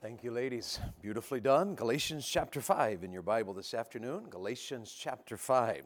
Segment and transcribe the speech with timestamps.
[0.00, 0.78] Thank you, ladies.
[1.02, 1.74] Beautifully done.
[1.74, 4.26] Galatians chapter 5 in your Bible this afternoon.
[4.30, 5.82] Galatians chapter 5.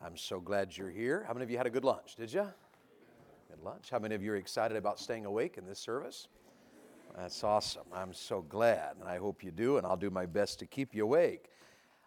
[0.00, 1.22] I'm so glad you're here.
[1.26, 2.14] How many of you had a good lunch?
[2.16, 2.48] Did you?
[3.50, 3.90] Good lunch.
[3.90, 6.28] How many of you are excited about staying awake in this service?
[7.14, 7.82] That's awesome.
[7.92, 10.94] I'm so glad, and I hope you do, and I'll do my best to keep
[10.94, 11.50] you awake.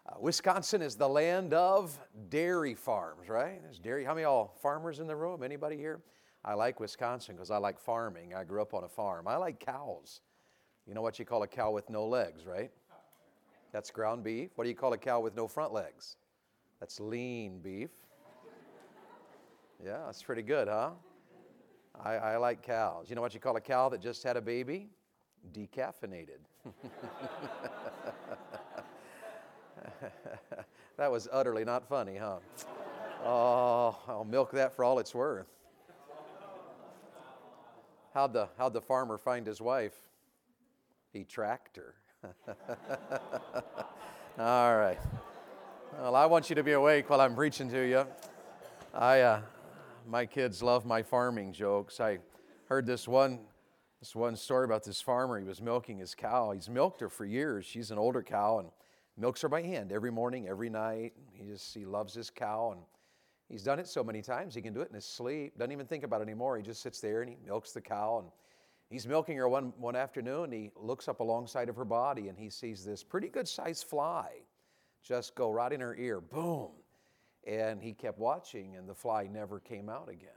[0.08, 1.96] Uh, Wisconsin is the land of
[2.28, 3.62] dairy farms, right?
[3.62, 4.04] There's dairy.
[4.04, 5.44] How many all farmers in the room?
[5.44, 6.00] Anybody here?
[6.44, 8.34] I like Wisconsin because I like farming.
[8.34, 9.28] I grew up on a farm.
[9.28, 10.22] I like cows.
[10.86, 12.70] You know what you call a cow with no legs, right?
[13.72, 14.50] That's ground beef.
[14.56, 16.16] What do you call a cow with no front legs?
[16.80, 17.90] That's lean beef.
[19.84, 20.90] Yeah, that's pretty good, huh?
[22.02, 23.06] I, I like cows.
[23.08, 24.88] You know what you call a cow that just had a baby?
[25.52, 26.40] Decaffeinated.
[30.96, 32.38] that was utterly not funny, huh?
[33.24, 35.46] Oh, I'll milk that for all it's worth.
[38.14, 40.09] How'd the, how'd the farmer find his wife?
[41.74, 41.96] Her.
[44.38, 44.98] all right.
[45.98, 48.06] Well, I want you to be awake while I'm preaching to you.
[48.94, 49.40] I, uh,
[50.06, 51.98] my kids love my farming jokes.
[51.98, 52.18] I
[52.66, 53.40] heard this one,
[53.98, 55.40] this one story about this farmer.
[55.40, 56.52] He was milking his cow.
[56.52, 57.66] He's milked her for years.
[57.66, 58.68] She's an older cow and
[59.16, 61.12] milks her by hand every morning, every night.
[61.32, 62.82] He just he loves his cow and
[63.48, 65.58] he's done it so many times he can do it in his sleep.
[65.58, 66.56] Doesn't even think about it anymore.
[66.56, 68.30] He just sits there and he milks the cow and
[68.90, 70.52] he's milking her one, one afternoon.
[70.52, 74.30] He looks up alongside of her body and he sees this pretty good sized fly
[75.02, 76.20] just go right in her ear.
[76.20, 76.68] Boom.
[77.46, 80.28] And he kept watching and the fly never came out again.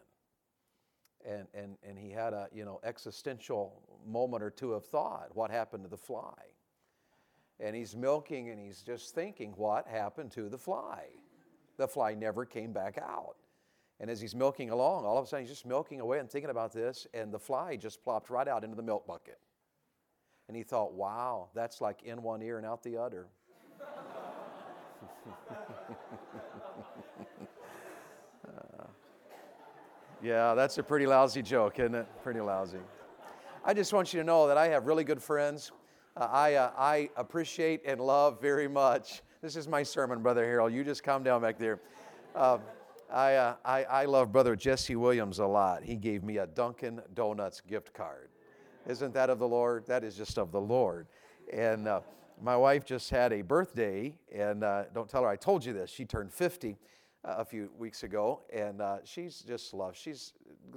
[1.26, 5.52] And, and, and he had a you know existential moment or two of thought what
[5.52, 6.34] happened to the fly
[7.60, 11.06] and he's milking and he's just thinking, what happened to the fly?
[11.78, 13.36] The fly never came back out.
[14.04, 16.50] And as he's milking along, all of a sudden he's just milking away and thinking
[16.50, 19.40] about this, and the fly just plopped right out into the milk bucket.
[20.50, 23.28] And he thought, wow, that's like in one ear and out the other.
[28.46, 28.84] uh,
[30.22, 32.06] yeah, that's a pretty lousy joke, isn't it?
[32.24, 32.80] Pretty lousy.
[33.64, 35.72] I just want you to know that I have really good friends
[36.18, 39.22] uh, I, uh, I appreciate and love very much.
[39.42, 40.74] This is my sermon, Brother Harold.
[40.74, 41.80] You just calm down back there.
[43.10, 45.84] Uh, I, uh, I, I love Brother Jesse Williams a lot.
[45.84, 48.30] He gave me a Dunkin' Donuts gift card.
[48.88, 49.86] Isn't that of the Lord?
[49.88, 51.08] That is just of the Lord.
[51.52, 52.02] And uh,
[52.42, 55.90] my wife just had a birthday, and uh, don't tell her I told you this.
[55.90, 56.78] She turned 50
[57.24, 59.98] a few weeks ago, and she's just loved.
[59.98, 60.34] She's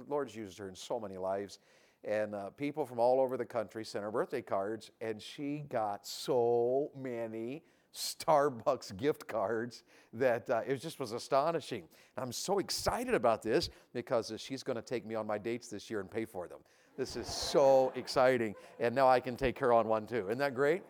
[0.07, 1.59] Lord's used her in so many lives
[2.03, 6.07] and uh, people from all over the country sent her birthday cards, and she got
[6.07, 9.83] so many Starbucks gift cards
[10.13, 11.83] that uh, it just was astonishing.
[12.15, 15.37] And I'm so excited about this because uh, she's going to take me on my
[15.37, 16.59] dates this year and pay for them.
[16.97, 20.25] This is so exciting, and now I can take her on one too.
[20.25, 20.81] Isn't that great?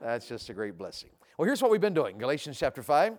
[0.00, 1.10] That's just a great blessing.
[1.38, 3.14] Well, here's what we've been doing Galatians chapter 5.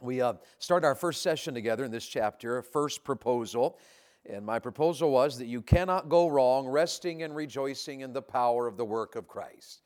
[0.00, 3.78] We uh, started our first session together in this chapter, first proposal.
[4.26, 8.66] And my proposal was that you cannot go wrong resting and rejoicing in the power
[8.66, 9.82] of the work of Christ.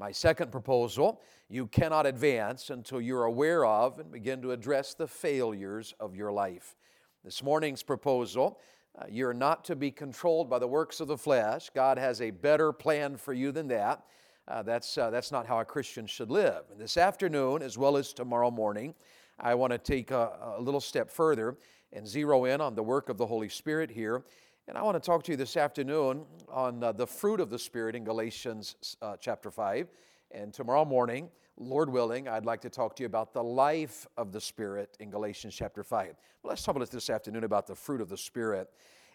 [0.00, 5.08] My second proposal, you cannot advance until you're aware of and begin to address the
[5.08, 6.76] failures of your life.
[7.24, 8.60] This morning's proposal,
[8.96, 11.70] uh, you're not to be controlled by the works of the flesh.
[11.74, 14.04] God has a better plan for you than that.
[14.46, 16.62] Uh, that's, uh, that's not how a Christian should live.
[16.70, 18.94] And this afternoon, as well as tomorrow morning,
[19.40, 21.56] I want to take a, a little step further
[21.92, 24.22] and zero in on the work of the Holy Spirit here.
[24.68, 27.58] And I want to talk to you this afternoon on uh, the fruit of the
[27.58, 29.88] Spirit in Galatians uh, chapter 5.
[30.30, 34.30] And tomorrow morning, Lord willing, I'd like to talk to you about the life of
[34.30, 36.08] the Spirit in Galatians chapter 5.
[36.42, 38.68] Well, let's talk about this afternoon about the fruit of the Spirit.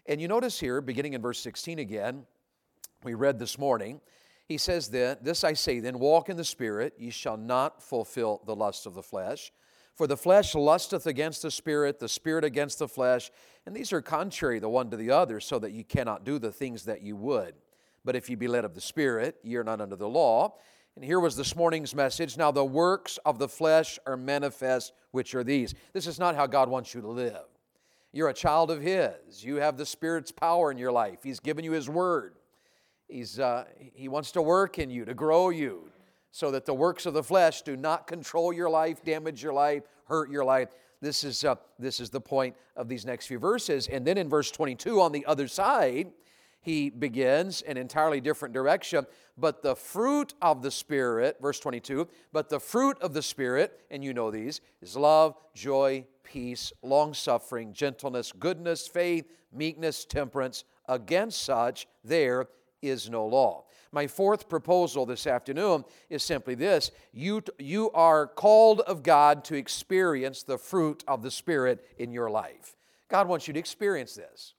[0.06, 2.24] And you notice here, beginning in verse 16 again,
[3.04, 4.00] we read this morning,
[4.46, 8.42] he says Then, This I say then, walk in the Spirit, ye shall not fulfill
[8.44, 9.52] the lust of the flesh.
[9.94, 13.30] For the flesh lusteth against the spirit, the spirit against the flesh,
[13.64, 16.50] and these are contrary the one to the other, so that ye cannot do the
[16.52, 17.54] things that you would.
[18.04, 20.56] But if ye be led of the Spirit, ye are not under the law.
[20.96, 22.36] And here was this morning's message.
[22.36, 25.74] Now the works of the flesh are manifest, which are these.
[25.92, 27.46] This is not how God wants you to live.
[28.12, 29.42] You're a child of His.
[29.42, 31.20] You have the Spirit's power in your life.
[31.22, 32.36] He's given you His Word.
[33.08, 35.90] He's, uh, he wants to work in you, to grow you,
[36.34, 39.84] so that the works of the flesh do not control your life, damage your life,
[40.06, 40.70] hurt your life.
[41.00, 43.86] This is, uh, this is the point of these next few verses.
[43.86, 46.10] And then in verse 22, on the other side,
[46.60, 49.06] he begins an entirely different direction.
[49.38, 54.02] But the fruit of the Spirit, verse 22, but the fruit of the Spirit, and
[54.02, 60.64] you know these, is love, joy, peace, long suffering, gentleness, goodness, faith, meekness, temperance.
[60.88, 62.48] Against such, there
[62.88, 63.64] is no law.
[63.92, 69.54] My fourth proposal this afternoon is simply this you, you are called of God to
[69.54, 72.76] experience the fruit of the Spirit in your life.
[73.08, 74.54] God wants you to experience this.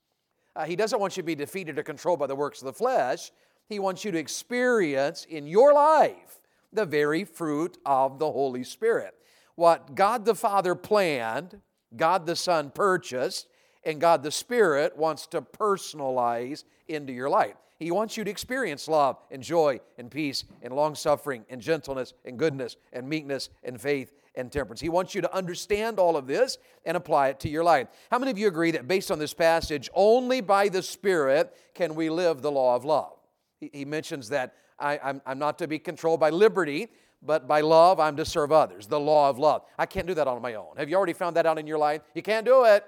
[0.56, 2.74] Uh, he doesn't want you to be defeated or controlled by the works of the
[2.74, 3.32] flesh.
[3.68, 6.40] He wants you to experience in your life
[6.72, 9.16] the very fruit of the Holy Spirit.
[9.56, 11.60] What God the Father planned,
[11.96, 13.48] God the Son purchased,
[13.84, 17.56] and God the Spirit wants to personalize into your life.
[17.78, 22.14] He wants you to experience love and joy and peace and long suffering and gentleness
[22.24, 24.80] and goodness and meekness and faith and temperance.
[24.80, 27.88] He wants you to understand all of this and apply it to your life.
[28.12, 31.96] How many of you agree that based on this passage, only by the Spirit can
[31.96, 33.18] we live the law of love?
[33.60, 36.88] He, he mentions that I, I'm, I'm not to be controlled by liberty,
[37.22, 38.88] but by love, I'm to serve others.
[38.88, 39.64] The law of love.
[39.78, 40.78] I can't do that on my own.
[40.78, 42.02] Have you already found that out in your life?
[42.14, 42.86] You can't do it.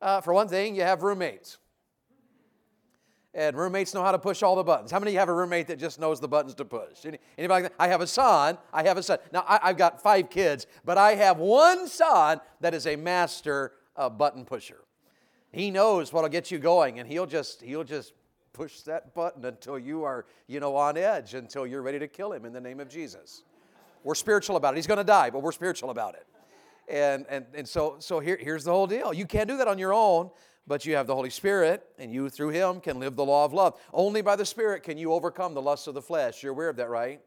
[0.00, 1.58] Uh, for one thing, you have roommates
[3.34, 4.90] and roommates know how to push all the buttons.
[4.90, 7.06] How many have a roommate that just knows the buttons to push?
[7.06, 7.68] Any, anybody?
[7.78, 8.58] I have a son.
[8.72, 9.18] I have a son.
[9.32, 13.72] Now, I, have got five kids, but I have one son that is a master
[13.96, 14.80] uh, button pusher.
[15.50, 18.12] He knows what'll get you going, and he'll just he'll just
[18.52, 22.32] push that button until you are you know on edge, until you're ready to kill
[22.32, 23.44] him in the name of Jesus.
[24.04, 24.76] We're spiritual about it.
[24.76, 26.26] He's going to die, but we're spiritual about it.
[26.88, 29.14] And and and so so here, here's the whole deal.
[29.14, 30.30] You can't do that on your own
[30.66, 33.52] but you have the Holy Spirit, and you through Him can live the law of
[33.52, 33.80] love.
[33.92, 36.42] Only by the Spirit can you overcome the lusts of the flesh.
[36.42, 37.20] You're aware of that, right?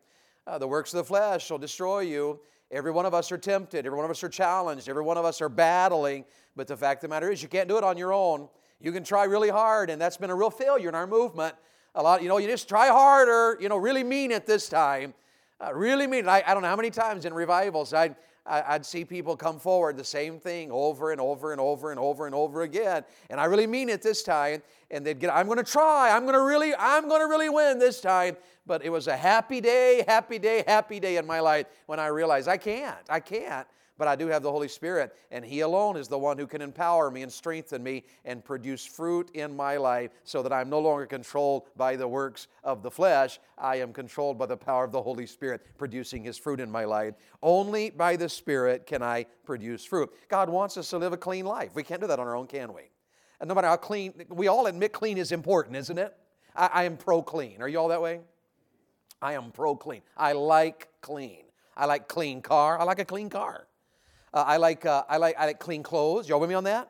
[0.47, 2.39] Uh, the works of the flesh shall destroy you.
[2.71, 3.85] Every one of us are tempted.
[3.85, 4.89] Every one of us are challenged.
[4.89, 6.25] Every one of us are battling.
[6.55, 8.47] But the fact of the matter is, you can't do it on your own.
[8.79, 11.55] You can try really hard, and that's been a real failure in our movement.
[11.95, 13.57] A lot, you know, you just try harder.
[13.61, 15.13] You know, really mean it this time.
[15.59, 16.27] Uh, really mean it.
[16.27, 18.15] I, I don't know how many times in revivals I
[18.47, 22.27] I'd see people come forward the same thing over and over and over and over
[22.27, 23.03] and over again.
[23.29, 24.61] And I really mean it this time.
[24.91, 26.15] And they'd get, I'm going to try.
[26.15, 28.37] I'm going to really, I'm going to really win this time.
[28.67, 32.07] But it was a happy day, happy day, happy day in my life when I
[32.07, 32.97] realized I can't.
[33.09, 36.37] I can't but I do have the Holy Spirit, and He alone is the one
[36.37, 40.51] who can empower me and strengthen me and produce fruit in my life so that
[40.51, 43.39] I'm no longer controlled by the works of the flesh.
[43.57, 46.85] I am controlled by the power of the Holy Spirit producing His fruit in my
[46.85, 47.15] life.
[47.41, 50.11] Only by the Spirit can I produce fruit.
[50.27, 51.71] God wants us to live a clean life.
[51.73, 52.83] We can't do that on our own, can we?
[53.39, 56.15] And no matter how clean, we all admit clean is important, isn't it?
[56.55, 57.61] I, I am pro clean.
[57.61, 58.21] Are you all that way?
[59.21, 60.01] I am pro clean.
[60.17, 61.43] I like clean.
[61.75, 62.79] I like clean car.
[62.79, 63.67] I like a clean car.
[64.35, 66.27] Uh, I, like, uh, I, like, I like clean clothes.
[66.27, 66.89] Y'all with me on that?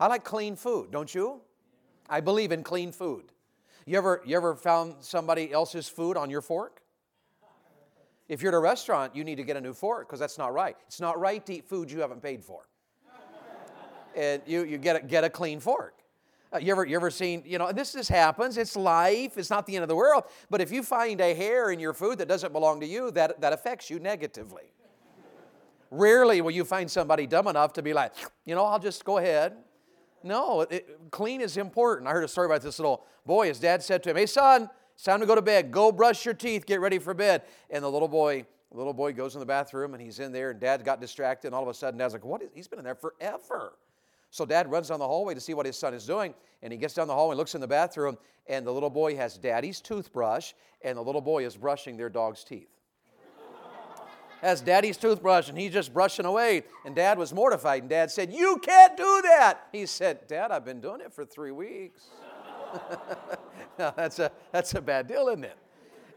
[0.00, 1.42] I like clean food, don't you?
[2.08, 3.24] I believe in clean food.
[3.84, 6.80] You ever, you ever found somebody else's food on your fork?
[8.26, 10.54] If you're at a restaurant, you need to get a new fork because that's not
[10.54, 10.76] right.
[10.86, 12.66] It's not right to eat food you haven't paid for.
[14.16, 15.94] and you, you get, a, get a clean fork.
[16.54, 18.56] Uh, you, ever, you ever seen, you know, this just happens.
[18.56, 19.36] It's life.
[19.36, 20.24] It's not the end of the world.
[20.48, 23.42] But if you find a hair in your food that doesn't belong to you, that,
[23.42, 24.72] that affects you negatively.
[25.90, 28.12] Rarely will you find somebody dumb enough to be like,
[28.44, 29.56] you know, I'll just go ahead.
[30.22, 32.08] No, it, clean is important.
[32.08, 33.48] I heard a story about this little boy.
[33.48, 35.70] His dad said to him, Hey, son, it's time to go to bed.
[35.70, 36.66] Go brush your teeth.
[36.66, 37.42] Get ready for bed.
[37.70, 40.60] And the little boy, little boy goes in the bathroom and he's in there, and
[40.60, 41.48] dad got distracted.
[41.48, 42.42] And all of a sudden, dad's like, What?
[42.42, 43.74] Is, he's been in there forever.
[44.30, 46.78] So dad runs down the hallway to see what his son is doing, and he
[46.78, 49.80] gets down the hallway and looks in the bathroom, and the little boy has daddy's
[49.80, 50.52] toothbrush,
[50.82, 52.77] and the little boy is brushing their dog's teeth
[54.40, 56.64] has daddy's toothbrush and he's just brushing away.
[56.84, 57.82] And dad was mortified.
[57.82, 59.68] And dad said, You can't do that.
[59.72, 62.04] He said, Dad, I've been doing it for three weeks.
[63.78, 65.56] now, that's a, that's a bad deal, isn't it?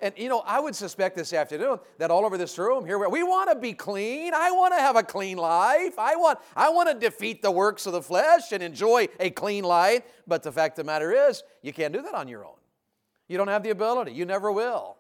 [0.02, 3.22] And you know, I would suspect this afternoon that all over this room here, we
[3.22, 4.34] want to be clean.
[4.34, 6.00] I want to have a clean life.
[6.00, 9.64] I want, I want to defeat the works of the flesh and enjoy a clean
[9.64, 10.02] life.
[10.26, 12.56] But the fact of the matter is, you can't do that on your own.
[13.28, 14.14] You don't have the ability.
[14.14, 14.98] You never will.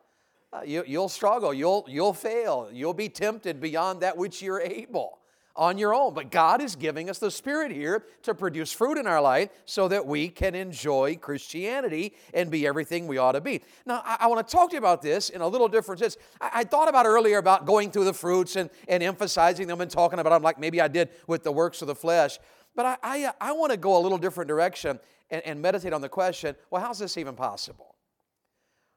[0.53, 5.19] Uh, you, you'll struggle, you'll, you'll fail, you'll be tempted beyond that which you're able
[5.55, 6.13] on your own.
[6.13, 9.87] But God is giving us the Spirit here to produce fruit in our life so
[9.87, 13.61] that we can enjoy Christianity and be everything we ought to be.
[13.85, 16.17] Now, I, I want to talk to you about this in a little different sense.
[16.39, 19.89] I, I, thought about earlier about going through the fruits and, and emphasizing them and
[19.89, 22.39] talking about them like maybe I did with the works of the flesh.
[22.75, 26.01] But I, I, I want to go a little different direction and, and meditate on
[26.01, 27.90] the question well, how's this even possible?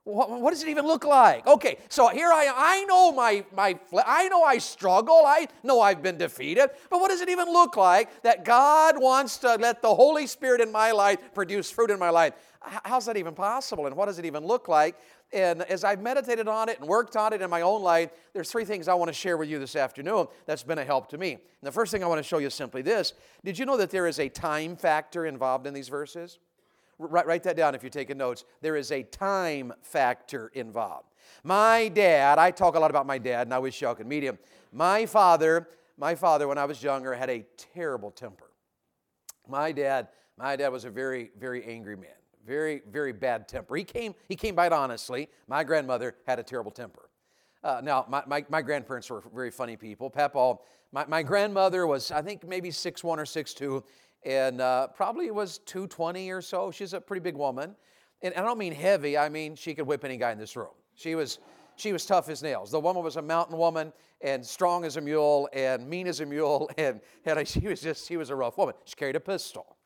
[0.05, 1.47] What, what, does it even look like?
[1.47, 2.55] Okay, so here I am.
[2.59, 5.23] I know my, my, I know I struggle.
[5.25, 6.69] I know I've been defeated.
[6.91, 10.61] But what does it even look like that God wants to let the Holy Spirit
[10.61, 12.35] in my life produce fruit in my life?
[12.61, 13.87] How's that even possible?
[13.87, 14.97] And what does it even look like?
[15.33, 18.51] And as I've meditated on it and worked on it in my own life, there's
[18.51, 21.19] three things I want to share with you this afternoon that's been a help to
[21.19, 21.33] me.
[21.33, 23.79] And the first thing I want to show you is simply this Did you know
[23.79, 26.39] that there is a time factor involved in these verses?
[26.99, 28.45] Write, write that down if you're taking notes.
[28.61, 31.09] There is a time factor involved.
[31.43, 34.23] My dad, I talk a lot about my dad, and I wish y'all could meet
[34.23, 34.39] him.
[34.73, 38.51] My father, my father, when I was younger, had a terrible temper.
[39.49, 40.09] My dad,
[40.39, 42.11] my dad was a very, very angry man.
[42.47, 43.75] Very, very bad temper.
[43.77, 45.29] He came, he came by it honestly.
[45.49, 47.09] My grandmother had a terrible temper.
[47.63, 50.11] Uh, now, my, my, my, grandparents were very funny people.
[50.11, 50.57] Papa,
[50.93, 53.83] my, my grandmother was, I think, maybe six one or six two
[54.25, 56.71] and uh, probably was 220 or so.
[56.71, 57.75] She's a pretty big woman.
[58.23, 60.73] And I don't mean heavy, I mean she could whip any guy in this room.
[60.95, 61.39] She was,
[61.77, 62.71] she was tough as nails.
[62.71, 66.27] The woman was a mountain woman and strong as a mule and mean as a
[66.27, 66.71] mule.
[66.79, 68.75] And, and she was just, she was a rough woman.
[68.85, 69.77] She carried a pistol.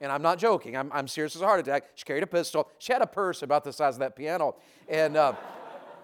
[0.00, 1.90] And I'm not joking, I'm, I'm serious as a heart attack.
[1.96, 2.70] She carried a pistol.
[2.78, 4.54] She had a purse about the size of that piano.
[4.88, 5.32] And, uh,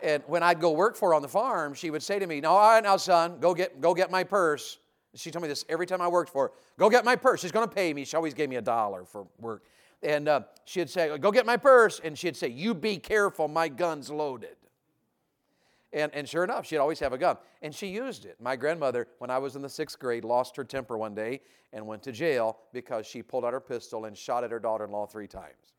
[0.02, 2.40] and when I'd go work for her on the farm, she would say to me,
[2.40, 4.78] "No, all right, now, son, go get, go get my purse."
[5.14, 6.52] She told me this every time I worked for her.
[6.78, 7.40] Go get my purse.
[7.40, 8.04] She's going to pay me.
[8.04, 9.64] She always gave me a dollar for work.
[10.02, 12.00] And uh, she'd say, Go get my purse.
[12.02, 14.56] And she'd say, You be careful, my gun's loaded.
[15.94, 17.36] And, and sure enough, she'd always have a gun.
[17.62, 18.36] And she used it.
[18.40, 21.40] My grandmother, when I was in the sixth grade, lost her temper one day
[21.72, 24.84] and went to jail because she pulled out her pistol and shot at her daughter
[24.84, 25.74] in law three times.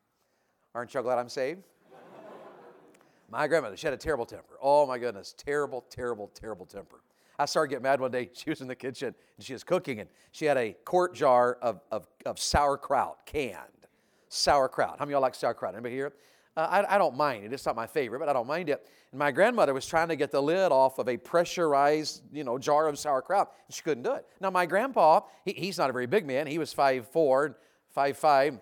[0.74, 1.64] Aren't you glad I'm saved?
[3.30, 4.56] my grandmother, she had a terrible temper.
[4.62, 7.02] Oh my goodness, terrible, terrible, terrible temper.
[7.38, 8.30] I started getting mad one day.
[8.36, 11.58] She was in the kitchen and she was cooking, and she had a quart jar
[11.62, 13.76] of, of, of sauerkraut, canned
[14.30, 15.00] sauerkraut.
[15.00, 15.74] How many of y'all like sauerkraut?
[15.74, 16.14] Anybody here?
[16.58, 17.52] Uh, I, I, don't mind it.
[17.54, 18.88] It's not my favorite, but I don't mind it.
[19.12, 22.58] And my grandmother was trying to get the lid off of a pressurized, you know,
[22.58, 24.26] jar of sauerkraut, and she couldn't do it.
[24.40, 26.48] Now my grandpa, he, he's not a very big man.
[26.48, 27.56] He was 5'4",
[27.96, 28.60] 5'5",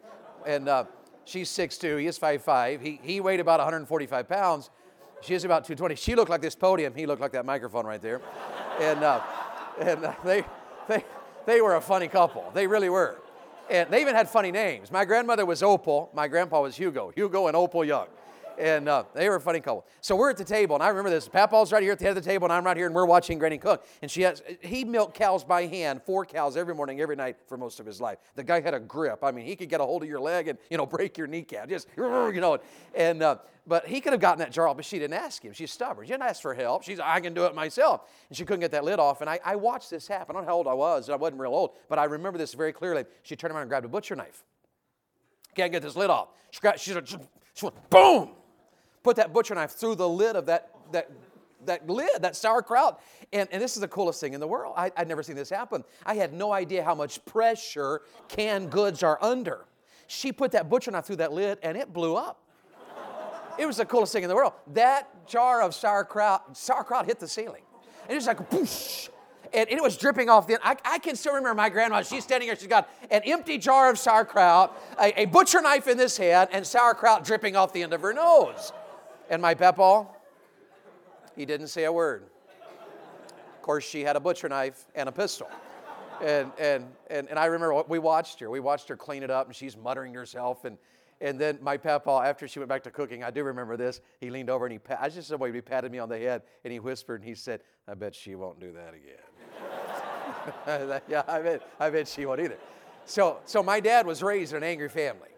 [0.47, 0.85] and uh,
[1.25, 2.81] she's 6'2", he is 5'5".
[2.81, 4.71] He, he weighed about 145 pounds.
[5.23, 5.95] She is about 220.
[5.95, 6.93] She looked like this podium.
[6.93, 8.21] He looked like that microphone right there
[8.79, 9.21] and, uh,
[9.79, 10.43] and uh, they,
[10.87, 11.05] they,
[11.45, 12.49] they were a funny couple.
[12.53, 13.21] They really were.
[13.69, 14.91] And they even had funny names.
[14.91, 16.11] My grandmother was Opal.
[16.13, 17.11] My grandpa was Hugo.
[17.15, 18.07] Hugo and Opal Young.
[18.59, 19.85] And uh, they were a funny couple.
[20.01, 21.27] So we're at the table, and I remember this.
[21.27, 23.05] Papa's right here at the head of the table, and I'm right here, and we're
[23.05, 23.85] watching Granny cook.
[24.01, 27.57] And she has, he milked cows by hand, four cows every morning, every night for
[27.57, 28.19] most of his life.
[28.35, 29.23] The guy had a grip.
[29.23, 31.27] I mean, he could get a hold of your leg and, you know, break your
[31.27, 31.69] kneecap.
[31.69, 32.59] Just, you know.
[32.95, 35.53] And, uh, but he could have gotten that jar off, but she didn't ask him.
[35.53, 36.05] She's stubborn.
[36.05, 36.83] She didn't ask for help.
[36.83, 38.01] She's, I can do it myself.
[38.29, 39.21] And she couldn't get that lid off.
[39.21, 40.35] And I, I watched this happen.
[40.35, 41.09] I don't know how old I was.
[41.09, 43.05] I wasn't real old, but I remember this very clearly.
[43.23, 44.43] She turned around and grabbed a butcher knife.
[45.55, 46.29] Can't get this lid off.
[46.51, 46.93] She, got, she,
[47.53, 48.31] she went, boom!
[49.03, 51.11] Put that butcher knife through the lid of that, that,
[51.65, 53.01] that lid, that sauerkraut.
[53.31, 54.73] And, and this is the coolest thing in the world.
[54.77, 55.83] I, I'd never seen this happen.
[56.05, 59.65] I had no idea how much pressure canned goods are under.
[60.07, 62.39] She put that butcher knife through that lid and it blew up.
[63.57, 64.53] It was the coolest thing in the world.
[64.73, 67.61] That jar of sauerkraut, sauerkraut hit the ceiling.
[68.03, 69.09] And it was like, whoosh,
[69.53, 72.01] and it was dripping off the I, I, can still remember my grandma.
[72.01, 72.55] She's standing here.
[72.55, 76.65] She's got an empty jar of sauerkraut, a, a, butcher knife in this hand, and
[76.65, 78.73] sauerkraut dripping off the end of her nose.
[79.29, 80.07] And my Peppa,
[81.35, 82.23] he didn't say a word.
[83.55, 85.47] Of course, she had a butcher knife and a pistol.
[86.21, 88.49] And, and, and, and I remember we watched her.
[88.49, 90.65] We watched her clean it up, and she's muttering herself.
[90.65, 90.77] And,
[91.21, 94.01] and then my papa, after she went back to cooking, I do remember this.
[94.19, 96.73] He leaned over and he, I just said, he patted me on the head and
[96.73, 99.23] he whispered and he said, I bet she won't do that again.
[101.07, 102.57] yeah, I bet, I bet she won't either.
[103.05, 105.29] So, so my dad was raised in an angry family.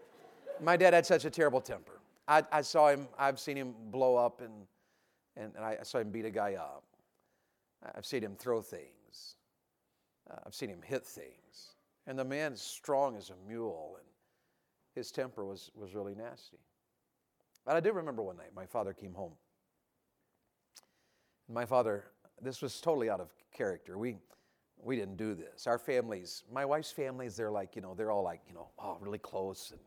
[0.60, 1.95] My dad had such a terrible temper.
[2.28, 4.66] I, I saw him, I've seen him blow up and,
[5.36, 6.84] and, and I saw him beat a guy up.
[7.94, 9.36] I've seen him throw things.
[10.30, 11.74] Uh, I've seen him hit things.
[12.06, 13.96] And the man's strong as a mule.
[13.98, 14.06] And
[14.94, 16.58] his temper was, was really nasty.
[17.64, 19.32] But I do remember one night my father came home.
[21.48, 22.04] My father,
[22.42, 23.98] this was totally out of character.
[23.98, 24.16] We,
[24.82, 25.66] we didn't do this.
[25.66, 28.98] Our families, my wife's families, they're like, you know, they're all like, you know, oh,
[29.00, 29.70] really close.
[29.70, 29.80] And,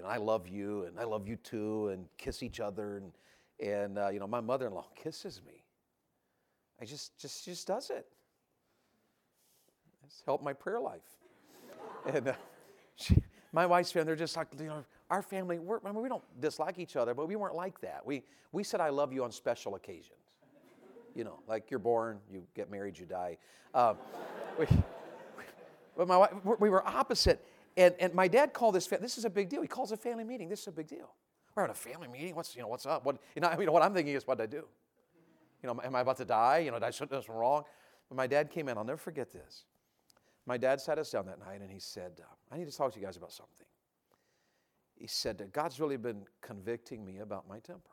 [0.00, 2.96] you know, I love you and I love you too, and kiss each other.
[2.96, 3.12] And,
[3.62, 5.62] and uh, you know, my mother in law kisses me.
[6.80, 8.06] I just, just, just does it.
[10.06, 11.02] It's helped my prayer life.
[12.14, 12.32] and uh,
[12.96, 13.14] she,
[13.52, 16.24] my wife's family, they're just like, you know, our family, we're, I mean, we don't
[16.40, 18.00] dislike each other, but we weren't like that.
[18.06, 20.16] We, we said, I love you on special occasions.
[21.14, 23.36] You know, like you're born, you get married, you die.
[23.72, 23.94] Uh,
[24.58, 24.66] we,
[25.96, 27.40] but my wife, we were opposite.
[27.76, 29.62] And, and my dad called this, this is a big deal.
[29.62, 30.48] He calls a family meeting.
[30.48, 31.14] This is a big deal.
[31.54, 32.34] We're at a family meeting.
[32.34, 33.04] What's, you know, what's up?
[33.04, 34.64] What, you know, I mean, what I'm thinking is, what did I do?
[35.62, 36.58] You know, am I about to die?
[36.58, 37.64] You know, did I do something wrong?
[38.08, 38.78] But my dad came in.
[38.78, 39.64] I'll never forget this.
[40.46, 42.24] My dad sat us down that night and he said, uh,
[42.54, 43.66] I need to talk to you guys about something.
[44.94, 47.90] He said, God's really been convicting me about my temper.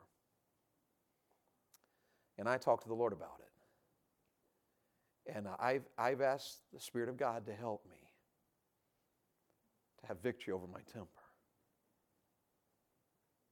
[2.36, 5.34] And I talked to the Lord about it.
[5.36, 8.07] And I've, I've asked the Spirit of God to help me
[10.00, 11.08] to have victory over my temper.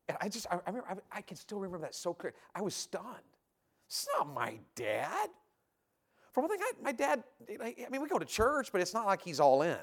[0.09, 2.35] And I just, I, I remember, I, I can still remember that so clear.
[2.55, 3.05] I was stunned.
[3.89, 5.29] It's not my dad.
[6.33, 9.07] For one thing, I, my dad, I mean, we go to church, but it's not
[9.07, 9.79] like he's all in.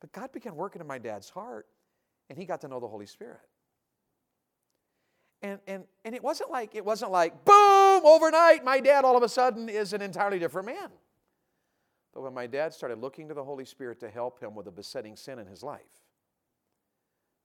[0.00, 1.66] But God began working in my dad's heart,
[2.28, 3.40] and he got to know the Holy Spirit.
[5.42, 9.24] And, and, and it wasn't like it wasn't like boom overnight my dad all of
[9.24, 10.88] a sudden is an entirely different man
[12.14, 14.70] but when my dad started looking to the holy spirit to help him with a
[14.70, 15.80] besetting sin in his life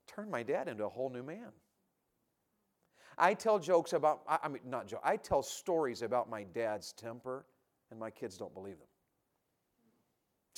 [0.08, 1.52] turned my dad into a whole new man
[3.18, 7.46] i tell jokes about i, mean not jokes, I tell stories about my dad's temper
[7.92, 8.78] and my kids don't believe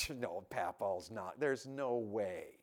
[0.07, 2.59] them no papaw's not there's no way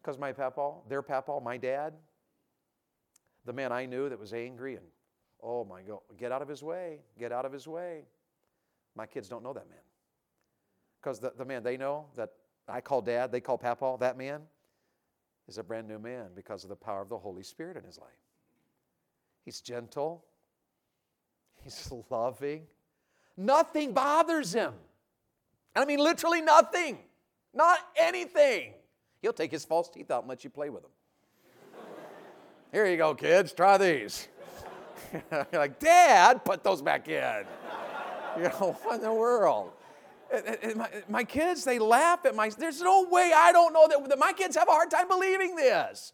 [0.00, 1.94] because my papaw their papaw my dad
[3.48, 4.84] the man I knew that was angry and,
[5.42, 8.04] oh my God, get out of his way, get out of his way.
[8.94, 9.78] My kids don't know that man.
[11.08, 12.28] Because the, the man they know that
[12.68, 14.42] I call dad, they call papa, that man
[15.48, 17.96] is a brand new man because of the power of the Holy Spirit in his
[17.96, 18.10] life.
[19.42, 20.22] He's gentle,
[21.62, 22.66] he's loving,
[23.38, 24.74] nothing bothers him.
[25.74, 26.98] I mean, literally nothing,
[27.54, 28.74] not anything.
[29.22, 30.92] He'll take his false teeth out and let you play with them.
[32.70, 34.28] Here you go, kids, try these.
[35.32, 37.46] You're like, Dad, put those back in.
[38.36, 39.72] you know, what in the world?
[40.32, 43.72] Uh, uh, uh, my, my, kids, they laugh at my, there's no way I don't
[43.72, 46.12] know that, that my kids have a hard time believing this.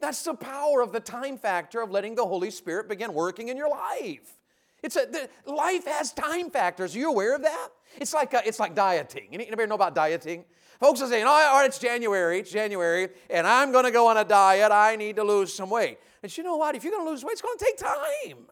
[0.00, 3.56] That's the power of the time factor of letting the Holy Spirit begin working in
[3.56, 4.38] your life.
[4.82, 6.94] It's a, the, life has time factors.
[6.94, 7.68] Are you aware of that?
[7.98, 9.28] It's like, a, uh, it's like dieting.
[9.32, 10.44] Anybody know about dieting?
[10.78, 14.06] Folks are saying, oh, all right, it's January, it's January, and I'm going to go
[14.06, 14.72] on a diet.
[14.72, 15.98] I need to lose some weight.
[16.22, 16.74] And you know what?
[16.74, 18.46] If you're going to lose weight, it's going to take time.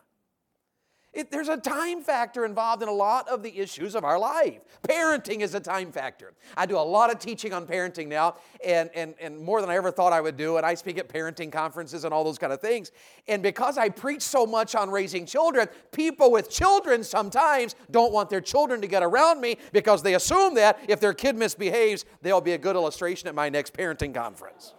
[1.14, 4.60] It, there's a time factor involved in a lot of the issues of our life.
[4.86, 6.34] Parenting is a time factor.
[6.56, 9.76] I do a lot of teaching on parenting now, and, and, and more than I
[9.76, 10.58] ever thought I would do.
[10.58, 12.92] And I speak at parenting conferences and all those kind of things.
[13.26, 18.28] And because I preach so much on raising children, people with children sometimes don't want
[18.28, 22.42] their children to get around me because they assume that if their kid misbehaves, they'll
[22.42, 24.74] be a good illustration at my next parenting conference.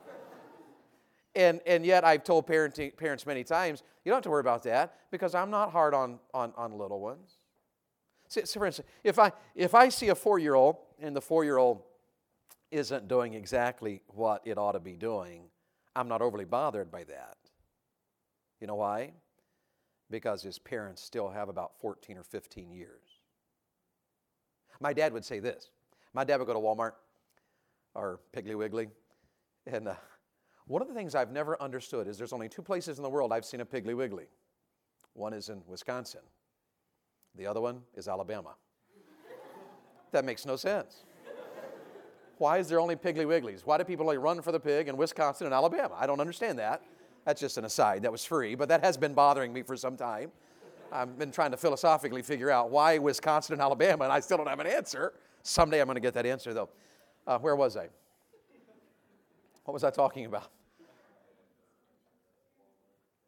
[1.36, 4.64] And, and yet, I've told parenting, parents many times, you don't have to worry about
[4.64, 7.38] that because I'm not hard on, on, on little ones.
[8.30, 11.22] See, so for instance, if I, if I see a four year old and the
[11.22, 11.82] four year old
[12.72, 15.44] isn't doing exactly what it ought to be doing,
[15.96, 17.38] I'm not overly bothered by that.
[18.62, 19.12] You know why?
[20.10, 23.02] Because his parents still have about 14 or 15 years.
[24.80, 25.70] My dad would say this.
[26.14, 26.94] My dad would go to Walmart
[27.94, 28.88] or Piggly Wiggly,
[29.66, 29.96] and uh,
[30.70, 33.34] one of the things I've never understood is there's only two places in the world
[33.34, 34.26] I've seen a Piggly Wiggly.
[35.14, 36.22] One is in Wisconsin,
[37.36, 38.54] the other one is Alabama.
[40.12, 41.06] that makes no sense.
[42.38, 43.62] Why is there only Piggly Wigglies?
[43.66, 45.96] Why do people only run for the pig in Wisconsin and Alabama?
[46.00, 46.84] I don't understand that.
[47.26, 48.04] That's just an aside.
[48.04, 50.32] That was free, but that has been bothering me for some time.
[50.92, 54.48] I've been trying to philosophically figure out why Wisconsin and Alabama, and I still don't
[54.48, 55.14] have an answer.
[55.42, 56.70] Someday I'm going to get that answer, though.
[57.26, 57.90] Uh, where was I?
[59.66, 60.52] What was I talking about?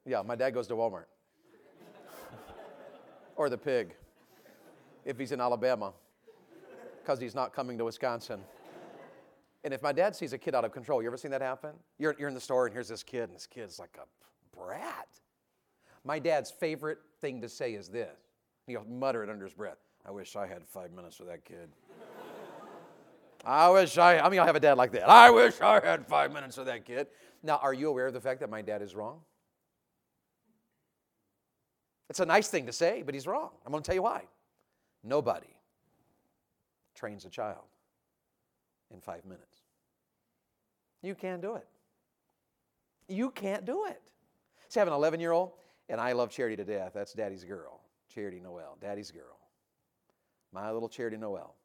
[0.06, 1.06] Yeah, my dad goes to Walmart.
[3.36, 3.96] or the pig,
[5.06, 5.94] if he's in Alabama,
[7.02, 8.42] because he's not coming to Wisconsin.
[9.64, 11.72] And if my dad sees a kid out of control, you ever seen that happen?
[12.00, 15.08] You're, you're in the store and here's this kid, and this kid's like a brat.
[16.04, 18.10] My dad's favorite thing to say is this.
[18.66, 19.78] He'll mutter it under his breath.
[20.06, 21.70] I wish I had five minutes with that kid.
[23.46, 25.10] I wish I, I mean, I have a dad like that.
[25.10, 27.08] I wish I had five minutes with that kid.
[27.44, 29.22] Now, are you aware of the fact that my dad is wrong?
[32.12, 33.52] It's a nice thing to say, but he's wrong.
[33.66, 34.24] I'm going to tell you why.
[35.02, 35.56] Nobody
[36.94, 37.64] trains a child
[38.94, 39.62] in five minutes.
[41.02, 41.66] You can't do it.
[43.08, 44.02] You can't do it.
[44.68, 45.54] See, I have an 11 year old,
[45.88, 46.92] and I love Charity to death.
[46.94, 47.80] That's Daddy's girl,
[48.14, 49.40] Charity Noel, Daddy's girl.
[50.52, 51.56] My little Charity Noel.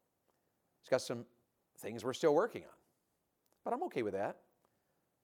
[0.85, 1.24] She's got some
[1.80, 2.78] things we're still working on,
[3.64, 4.37] but I'm okay with that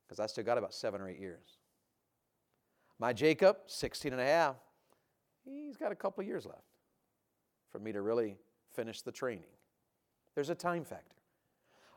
[0.04, 1.58] because I still got about seven or eight years.
[2.98, 4.56] My Jacob, 16 and a half,
[5.44, 6.76] he's got a couple years left
[7.70, 8.36] for me to really
[8.74, 9.44] finish the training.
[10.34, 11.16] There's a time factor.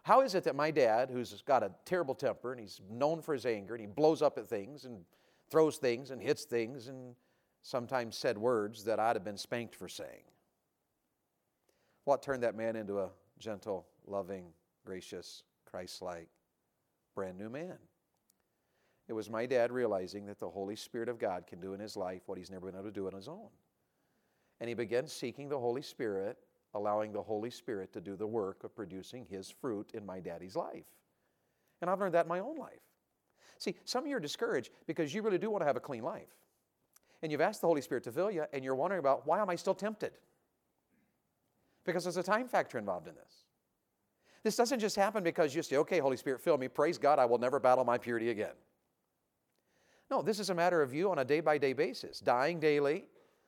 [0.03, 3.33] How is it that my dad, who's got a terrible temper and he's known for
[3.33, 5.03] his anger and he blows up at things and
[5.49, 7.15] throws things and hits things and
[7.63, 10.23] sometimes said words that I'd have been spanked for saying?
[12.03, 14.45] What turned that man into a gentle, loving,
[14.85, 16.29] gracious, Christ like,
[17.15, 17.77] brand new man?
[19.07, 21.95] It was my dad realizing that the Holy Spirit of God can do in his
[21.95, 23.49] life what he's never been able to do on his own.
[24.59, 26.37] And he began seeking the Holy Spirit,
[26.73, 30.55] allowing the Holy Spirit to do the work of producing his fruit in my daddy's
[30.55, 30.85] life.
[31.81, 32.79] And I've learned that in my own life.
[33.57, 36.03] See, some of you are discouraged because you really do want to have a clean
[36.03, 36.27] life.
[37.21, 39.49] And you've asked the Holy Spirit to fill you, and you're wondering about why am
[39.49, 40.11] I still tempted?
[41.85, 43.43] Because there's a time factor involved in this.
[44.43, 46.67] This doesn't just happen because you say, okay, Holy Spirit, fill me.
[46.67, 48.53] Praise God, I will never battle my purity again.
[50.11, 53.05] No, this is a matter of you on a day by day basis, dying daily,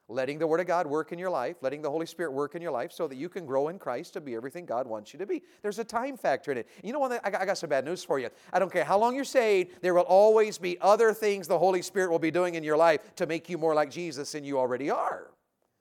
[0.10, 2.62] letting the Word of God work in your life, letting the Holy Spirit work in
[2.62, 5.20] your life so that you can grow in Christ to be everything God wants you
[5.20, 5.44] to be.
[5.62, 6.68] There's a time factor in it.
[6.84, 7.20] You know what?
[7.24, 8.30] I got some bad news for you.
[8.54, 11.82] I don't care how long you're saved, there will always be other things the Holy
[11.82, 14.58] Spirit will be doing in your life to make you more like Jesus than you
[14.58, 15.28] already are.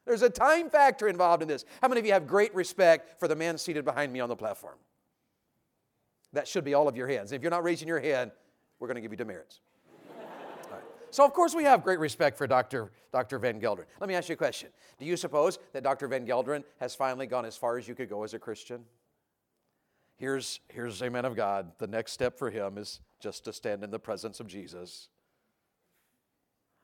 [0.06, 1.64] There's a time factor involved in this.
[1.80, 4.36] How many of you have great respect for the man seated behind me on the
[4.36, 4.76] platform?
[6.32, 7.32] That should be all of your hands.
[7.32, 8.30] If you're not raising your hand,
[8.78, 9.60] we're going to give you demerits.
[11.10, 12.90] So, of course, we have great respect for Dr.
[13.12, 13.38] Dr.
[13.38, 13.86] Van Gelderen.
[14.00, 14.68] Let me ask you a question.
[14.98, 16.08] Do you suppose that Dr.
[16.08, 18.84] Van Gelderen has finally gone as far as you could go as a Christian?
[20.16, 21.72] Here's, here's a man of God.
[21.78, 25.08] The next step for him is just to stand in the presence of Jesus.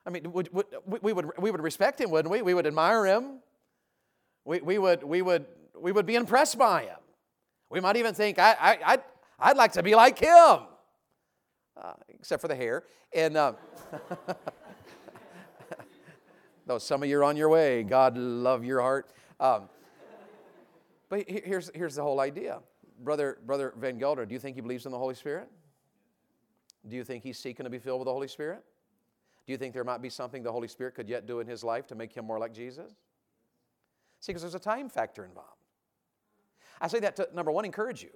[0.07, 2.43] I mean, would, would, we, would, we would respect him, wouldn't we?
[2.43, 3.41] We would admire him.
[4.45, 5.47] We, we, would, we, would,
[5.79, 6.99] we would be impressed by him.
[7.71, 9.03] We might even think, I, I, I'd,
[9.39, 10.61] I'd like to be like him
[11.77, 12.85] uh, except for the hair.
[13.15, 13.55] And uh,
[16.67, 19.11] though some of you are on your way, God love your heart.
[19.41, 19.69] Um,
[21.09, 22.61] but here's, here's the whole idea.
[23.01, 25.49] Brother, Brother Van Gelder, do you think he believes in the Holy Spirit?
[26.89, 28.65] Do you think he's seeking to be filled with the Holy Spirit?
[29.47, 31.65] Do you think there might be something the Holy Spirit could yet do in his
[31.65, 32.93] life to make him more like Jesus?
[34.21, 35.49] See, because there's a time factor involved.
[36.81, 38.11] I say that to, number one, encourage you.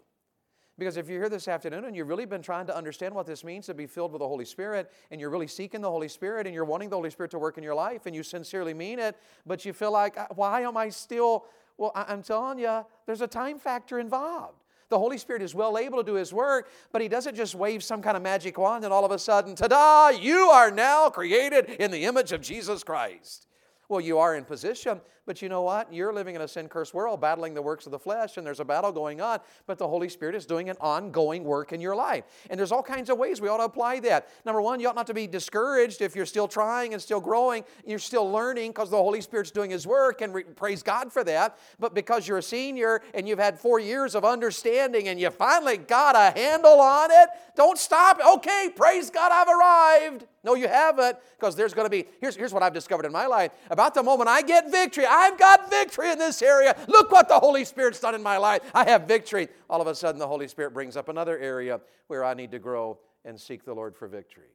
[0.78, 3.44] Because if you're here this afternoon and you've really been trying to understand what this
[3.44, 6.46] means to be filled with the Holy Spirit, and you're really seeking the Holy Spirit,
[6.46, 8.98] and you're wanting the Holy Spirit to work in your life, and you sincerely mean
[8.98, 11.46] it, but you feel like, uh, why am I still?
[11.78, 14.58] Well, I'm telling you, there's a time factor involved.
[14.88, 17.82] The Holy Spirit is well able to do His work, but He doesn't just wave
[17.82, 21.08] some kind of magic wand and all of a sudden, ta da, you are now
[21.08, 23.46] created in the image of Jesus Christ.
[23.88, 25.92] Well, you are in position, but you know what?
[25.92, 28.60] You're living in a sin cursed world, battling the works of the flesh, and there's
[28.60, 31.96] a battle going on, but the Holy Spirit is doing an ongoing work in your
[31.96, 32.24] life.
[32.48, 34.28] And there's all kinds of ways we ought to apply that.
[34.44, 37.64] Number one, you ought not to be discouraged if you're still trying and still growing,
[37.84, 41.24] you're still learning because the Holy Spirit's doing His work, and re- praise God for
[41.24, 41.58] that.
[41.80, 45.76] But because you're a senior and you've had four years of understanding and you finally
[45.76, 48.20] got a handle on it, don't stop.
[48.36, 50.26] Okay, praise God, I've arrived.
[50.44, 53.26] No, you haven't, because there's going to be, here's, here's what I've discovered in my
[53.26, 53.50] life.
[53.68, 56.76] About the moment I get victory, I've got victory in this area.
[56.88, 58.61] Look what the Holy Spirit's done in my life.
[58.74, 59.48] I have victory.
[59.70, 62.59] All of a sudden, the Holy Spirit brings up another area where I need to
[62.59, 64.50] grow and seek the Lord for victory.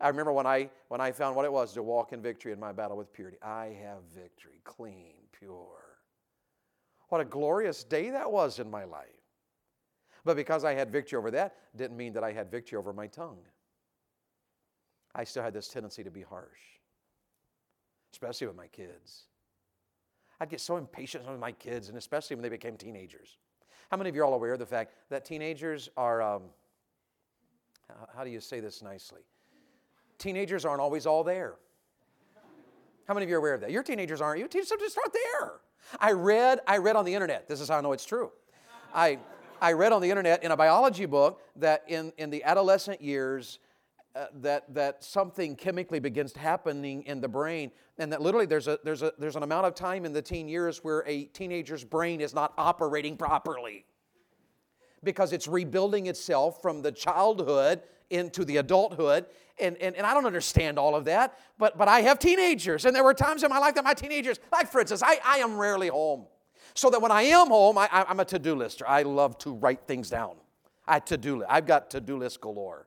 [0.00, 2.60] I remember when I, when I found what it was to walk in victory in
[2.60, 3.38] my battle with purity.
[3.42, 5.98] I have victory, clean, pure.
[7.08, 9.06] What a glorious day that was in my life.
[10.24, 13.08] But because I had victory over that, didn't mean that I had victory over my
[13.08, 13.40] tongue.
[15.14, 16.60] I still had this tendency to be harsh,
[18.12, 19.24] especially with my kids.
[20.42, 23.36] I'd get so impatient with my kids, and especially when they became teenagers.
[23.92, 26.42] How many of you are all aware of the fact that teenagers are, um,
[28.12, 29.20] how do you say this nicely?
[30.18, 31.54] Teenagers aren't always all there.
[33.06, 33.70] How many of you are aware of that?
[33.70, 34.40] Your teenagers aren't.
[34.40, 35.52] You teenagers just aren't there.
[36.00, 37.46] I read, I read on the internet.
[37.46, 38.32] This is how I know it's true.
[38.92, 39.20] I,
[39.60, 43.60] I read on the internet in a biology book that in, in the adolescent years,
[44.14, 48.78] uh, that, that something chemically begins happening in the brain and that literally there's, a,
[48.84, 52.20] there's, a, there's an amount of time in the teen years where a teenager's brain
[52.20, 53.86] is not operating properly.
[55.04, 59.24] Because it's rebuilding itself from the childhood into the adulthood
[59.58, 62.94] and, and, and i don't understand all of that but, but i have teenagers and
[62.94, 65.56] there were times in my life that my teenagers like for instance i, I am
[65.56, 66.26] rarely home.
[66.74, 68.86] So that when i am home I, i'm a to-do lister.
[68.86, 70.36] I love to write things down.
[70.86, 72.86] I to-do i've got to-do list galore.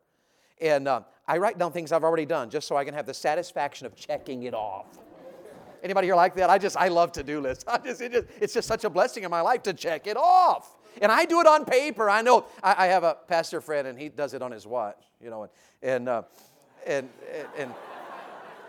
[0.62, 3.14] And uh, I write down things I've already done just so I can have the
[3.14, 4.86] satisfaction of checking it off.
[5.84, 6.50] Anybody here like that?
[6.50, 7.64] I just, I love to-do lists.
[7.68, 10.18] I just, it just, it's just such a blessing in my life to check it
[10.18, 10.76] off.
[11.02, 12.10] And I do it on paper.
[12.10, 15.04] I know I, I have a pastor friend and he does it on his watch,
[15.22, 15.52] you know, and,
[15.84, 16.22] and, uh,
[16.86, 17.74] and, and, and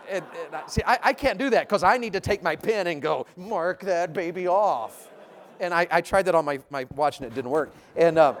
[0.09, 2.55] and, and I, see, I, I, can't do that because I need to take my
[2.55, 5.09] pen and go, mark that baby off.
[5.59, 7.73] And I, I tried that on my, my watch and it didn't work.
[7.97, 8.35] And, uh,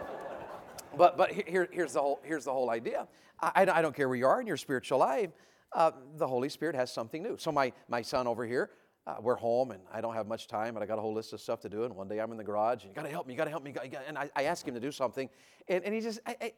[0.97, 3.07] but but here, here's, the whole, here's the whole idea.
[3.39, 5.29] I, I don't care where you are in your spiritual life,
[5.73, 7.37] uh, the Holy Spirit has something new.
[7.37, 8.71] So, my, my son over here,
[9.05, 11.33] uh, we're home and I don't have much time, but I got a whole list
[11.33, 11.83] of stuff to do.
[11.83, 13.45] And one day I'm in the garage and you got to help me, you got
[13.45, 13.73] to help me.
[14.07, 15.29] And I, I asked him to do something,
[15.67, 16.53] and, and he just, I, I,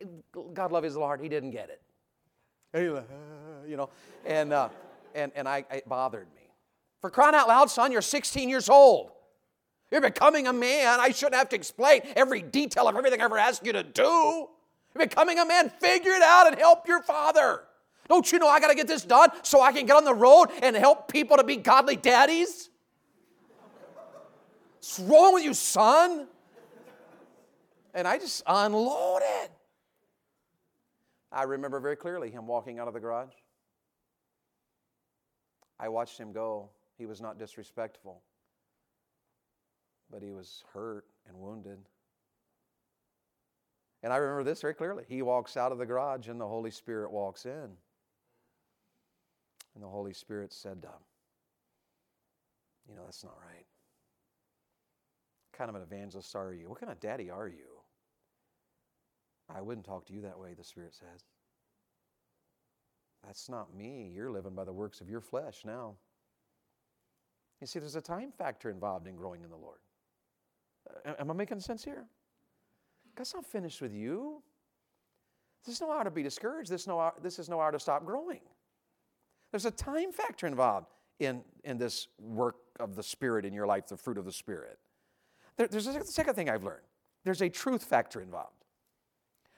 [0.54, 1.82] God love his little heart, he didn't get it.
[3.67, 3.89] You know,
[4.25, 4.69] and, uh,
[5.15, 6.41] and, and I, it bothered me.
[7.02, 9.12] For crying out loud, son, you're 16 years old.
[9.91, 10.99] You're becoming a man.
[10.99, 14.47] I shouldn't have to explain every detail of everything I ever asked you to do.
[14.93, 15.69] You're becoming a man.
[15.69, 17.63] Figure it out and help your father.
[18.08, 20.13] Don't you know I got to get this done so I can get on the
[20.13, 22.69] road and help people to be godly daddies?
[24.78, 26.28] What's wrong with you, son?
[27.93, 29.49] And I just unloaded.
[31.32, 33.34] I remember very clearly him walking out of the garage.
[35.80, 36.69] I watched him go.
[36.97, 38.21] He was not disrespectful,
[40.12, 41.80] but he was hurt and wounded.
[44.02, 45.04] And I remember this very clearly.
[45.08, 47.69] He walks out of the garage, and the Holy Spirit walks in.
[49.76, 51.02] And the Holy Spirit said, um,
[52.88, 53.65] You know, that's not right.
[55.52, 56.69] What kind of an evangelist are you?
[56.69, 57.82] What kind of daddy are you?
[59.54, 61.24] I wouldn't talk to you that way, the Spirit says.
[63.26, 64.12] That's not me.
[64.13, 65.95] You're living by the works of your flesh now.
[67.60, 69.80] You see, there's a time factor involved in growing in the Lord.
[71.19, 72.06] Am I making sense here?
[73.15, 74.41] God's not finished with you.
[75.65, 76.71] This is no hour to be discouraged.
[76.71, 78.41] This, no hour, this is no hour to stop growing.
[79.52, 80.88] There's a time factor involved
[81.19, 84.80] in, in this work of the Spirit in your life, the fruit of the Spirit.
[85.58, 86.84] There, there's a second thing I've learned
[87.25, 88.63] there's a truth factor involved.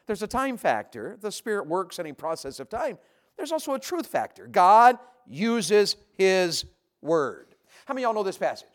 [0.08, 1.18] There's a time factor.
[1.22, 2.98] The Spirit works in a process of time.
[3.38, 4.48] There's also a truth factor.
[4.48, 6.66] God uses His
[7.02, 7.56] Word.
[7.86, 8.68] How many of y'all know this passage?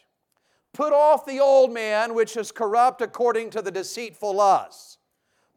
[0.77, 4.99] Put off the old man, which is corrupt according to the deceitful lusts.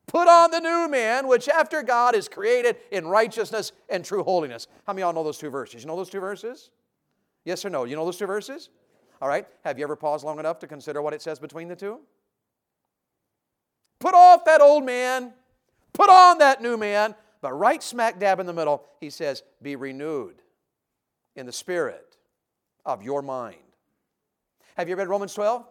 [0.08, 4.68] Put on the new man, which after God is created in righteousness and true holiness.
[4.88, 5.82] How many of y'all know those two verses?
[5.82, 6.70] You know those two verses?
[7.44, 7.84] Yes or no?
[7.84, 8.70] You know those two verses?
[9.22, 9.46] All right.
[9.66, 12.00] Have you ever paused long enough to consider what it says between the two?
[14.00, 15.34] Put off that old man,
[15.92, 19.76] put on that new man, but right smack dab in the middle, he says, be
[19.76, 20.42] renewed
[21.36, 22.16] in the spirit
[22.86, 23.58] of your mind.
[24.80, 25.66] Have you read Romans 12?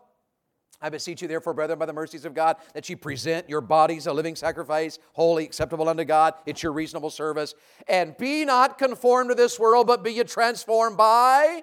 [0.82, 4.06] I beseech you, therefore, brethren, by the mercies of God, that you present your bodies
[4.06, 6.34] a living sacrifice, holy, acceptable unto God.
[6.44, 7.54] It's your reasonable service.
[7.88, 11.62] And be not conformed to this world, but be ye transformed by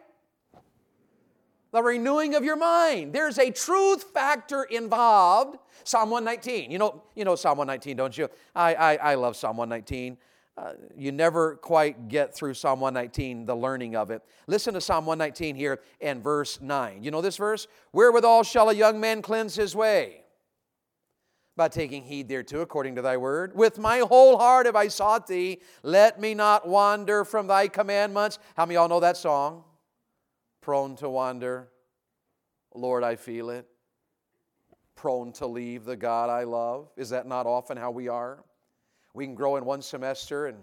[1.72, 3.14] the renewing of your mind.
[3.14, 5.60] There's a truth factor involved.
[5.84, 6.72] Psalm 119.
[6.72, 8.28] You know, you know Psalm 119, don't you?
[8.56, 10.18] I, I, I love Psalm 119.
[10.58, 14.22] Uh, you never quite get through Psalm 119, the learning of it.
[14.48, 17.04] Listen to Psalm 119 here and verse 9.
[17.04, 17.68] You know this verse?
[17.92, 20.22] Wherewithal shall a young man cleanse his way?
[21.58, 23.54] By taking heed thereto, according to thy word.
[23.54, 25.62] With my whole heart have I sought thee.
[25.84, 28.40] Let me not wander from thy commandments.
[28.56, 29.64] How many of y'all know that song?
[30.62, 31.70] Prone to wander.
[32.74, 33.68] Lord, I feel it.
[34.96, 36.90] Prone to leave the God I love.
[36.96, 38.44] Is that not often how we are?
[39.16, 40.58] We can grow in one semester and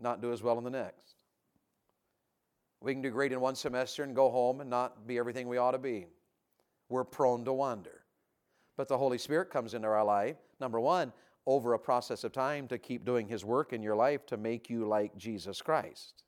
[0.00, 1.16] not do as well in the next.
[2.80, 5.58] We can do great in one semester and go home and not be everything we
[5.58, 6.06] ought to be.
[6.88, 8.04] We're prone to wander.
[8.78, 11.12] But the Holy Spirit comes into our life, number one,
[11.46, 14.70] over a process of time to keep doing His work in your life to make
[14.70, 16.24] you like Jesus Christ.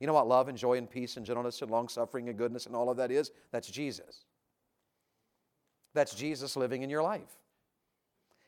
[0.00, 2.66] You know what love and joy and peace and gentleness and long suffering and goodness
[2.66, 3.30] and all of that is?
[3.52, 4.26] That's Jesus.
[5.94, 7.34] That's Jesus living in your life.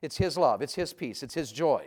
[0.03, 1.85] It's His love, it's His peace, it's His joy,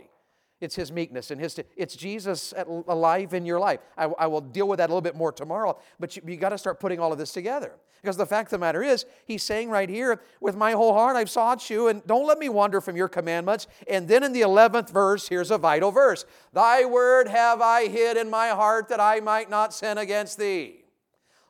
[0.59, 1.59] it's His meekness, and His.
[1.77, 3.79] It's Jesus alive in your life.
[3.97, 6.49] I, I will deal with that a little bit more tomorrow, but you, you got
[6.49, 7.73] to start putting all of this together.
[8.01, 11.15] Because the fact of the matter is, He's saying right here, with my whole heart
[11.15, 13.67] I've sought you, and don't let me wander from your commandments.
[13.87, 18.17] And then in the 11th verse, here's a vital verse Thy word have I hid
[18.17, 20.80] in my heart that I might not sin against thee.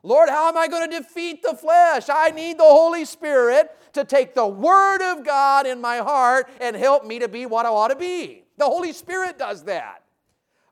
[0.03, 2.05] Lord, how am I going to defeat the flesh?
[2.09, 6.75] I need the Holy Spirit to take the Word of God in my heart and
[6.75, 8.43] help me to be what I ought to be.
[8.57, 10.03] The Holy Spirit does that.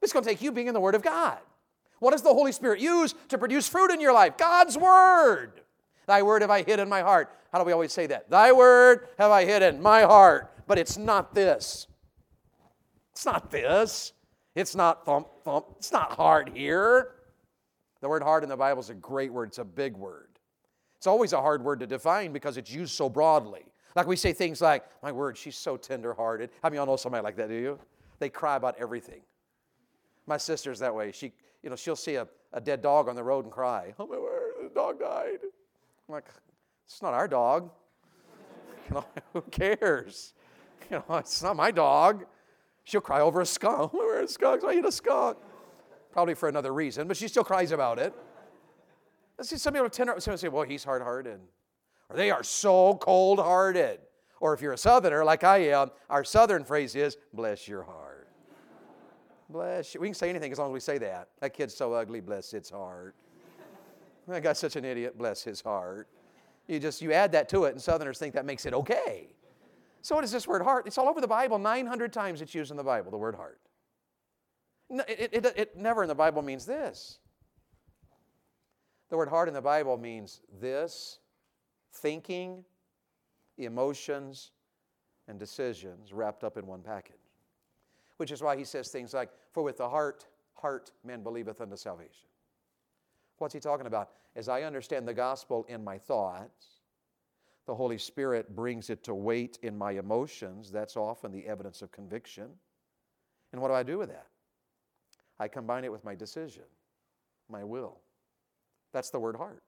[0.01, 1.37] It's going to take you being in the Word of God.
[1.99, 4.37] What does the Holy Spirit use to produce fruit in your life?
[4.37, 5.61] God's Word.
[6.07, 7.29] Thy Word have I hid in my heart.
[7.51, 8.29] How do we always say that?
[8.29, 10.51] Thy Word have I hid in my heart.
[10.65, 11.87] But it's not this.
[13.11, 14.13] It's not this.
[14.55, 15.65] It's not thump, thump.
[15.77, 17.11] It's not hard here.
[18.01, 20.27] The word hard in the Bible is a great word, it's a big word.
[20.97, 23.65] It's always a hard word to define because it's used so broadly.
[23.95, 26.49] Like we say things like, My word, she's so tenderhearted.
[26.61, 27.79] How many of y'all know somebody like that, do you?
[28.19, 29.21] They cry about everything.
[30.27, 31.11] My sister's that way.
[31.11, 31.31] She,
[31.63, 33.93] you know, she'll see a, a dead dog on the road and cry.
[33.97, 35.39] Oh my word, the dog died.
[35.41, 36.25] I'm like,
[36.85, 37.71] it's not our dog.
[38.89, 40.33] You know, who cares?
[40.89, 42.25] You know, it's not my dog.
[42.85, 43.91] She'll cry over a skunk.
[43.93, 44.65] Oh, where's skunks?
[44.65, 45.37] I eat a skunk
[46.11, 48.13] probably for another reason, but she still cries about it.
[49.37, 51.39] Let's see, some people tender, some say, well, he's hard hearted.
[52.09, 53.99] Or they are so cold hearted.
[54.41, 58.27] Or if you're a southerner like I am, our southern phrase is, bless your heart.
[59.49, 60.01] bless you.
[60.01, 61.29] We can say anything as long as we say that.
[61.39, 63.15] That kid's so ugly, bless its heart.
[64.27, 66.07] That guy's such an idiot, bless his heart.
[66.67, 69.29] You just, you add that to it, and southerners think that makes it okay.
[70.01, 70.85] So, what is this word heart?
[70.85, 71.57] It's all over the Bible.
[71.57, 73.59] 900 times it's used in the Bible, the word heart.
[74.89, 77.19] It, it, it, it never in the Bible means this.
[79.09, 81.19] The word heart in the Bible means this
[81.91, 82.63] thinking,
[83.57, 84.51] emotions,
[85.27, 87.15] and decisions wrapped up in one package.
[88.17, 91.75] Which is why he says things like, For with the heart, heart man believeth unto
[91.75, 92.27] salvation.
[93.37, 94.09] What's he talking about?
[94.35, 96.79] As I understand the gospel in my thoughts,
[97.65, 100.71] the Holy Spirit brings it to weight in my emotions.
[100.71, 102.49] That's often the evidence of conviction.
[103.53, 104.27] And what do I do with that?
[105.39, 106.63] I combine it with my decision,
[107.49, 107.99] my will.
[108.91, 109.63] That's the word heart.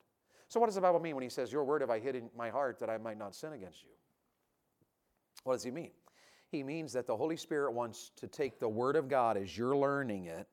[0.47, 2.29] So, what does the Bible mean when he says, Your word have I hid in
[2.35, 3.89] my heart that I might not sin against you?
[5.43, 5.91] What does he mean?
[6.49, 9.77] He means that the Holy Spirit wants to take the Word of God as you're
[9.77, 10.47] learning it,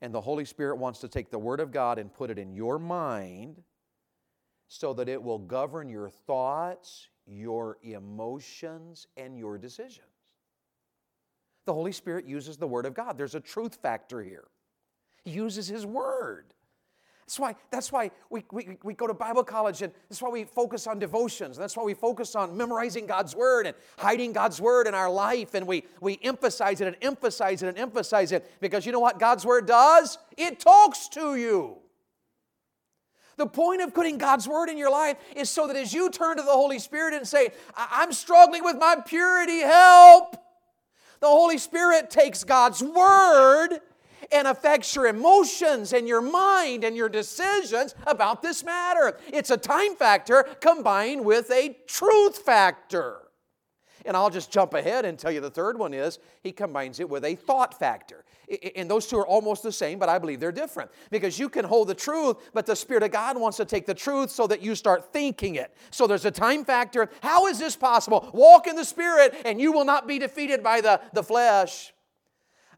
[0.00, 2.52] and the Holy Spirit wants to take the Word of God and put it in
[2.52, 3.60] your mind
[4.68, 10.06] so that it will govern your thoughts, your emotions, and your decisions.
[11.66, 13.16] The Holy Spirit uses the Word of God.
[13.16, 14.44] There's a truth factor here.
[15.24, 16.54] He uses His Word.
[17.26, 20.44] That's why, that's why we, we, we go to Bible college and that's why we
[20.44, 21.56] focus on devotions.
[21.56, 25.10] And That's why we focus on memorizing God's Word and hiding God's Word in our
[25.10, 25.54] life.
[25.54, 29.18] And we, we emphasize it and emphasize it and emphasize it because you know what
[29.18, 30.18] God's Word does?
[30.36, 31.78] It talks to you.
[33.36, 36.36] The point of putting God's Word in your life is so that as you turn
[36.36, 40.36] to the Holy Spirit and say, I'm struggling with my purity, help,
[41.24, 43.80] the Holy Spirit takes God's Word
[44.30, 49.16] and affects your emotions and your mind and your decisions about this matter.
[49.32, 53.23] It's a time factor combined with a truth factor.
[54.04, 57.08] And I'll just jump ahead and tell you the third one is he combines it
[57.08, 58.24] with a thought factor.
[58.76, 60.90] And those two are almost the same, but I believe they're different.
[61.10, 63.94] Because you can hold the truth, but the Spirit of God wants to take the
[63.94, 65.74] truth so that you start thinking it.
[65.90, 67.08] So there's a time factor.
[67.22, 68.28] How is this possible?
[68.34, 71.93] Walk in the Spirit, and you will not be defeated by the, the flesh.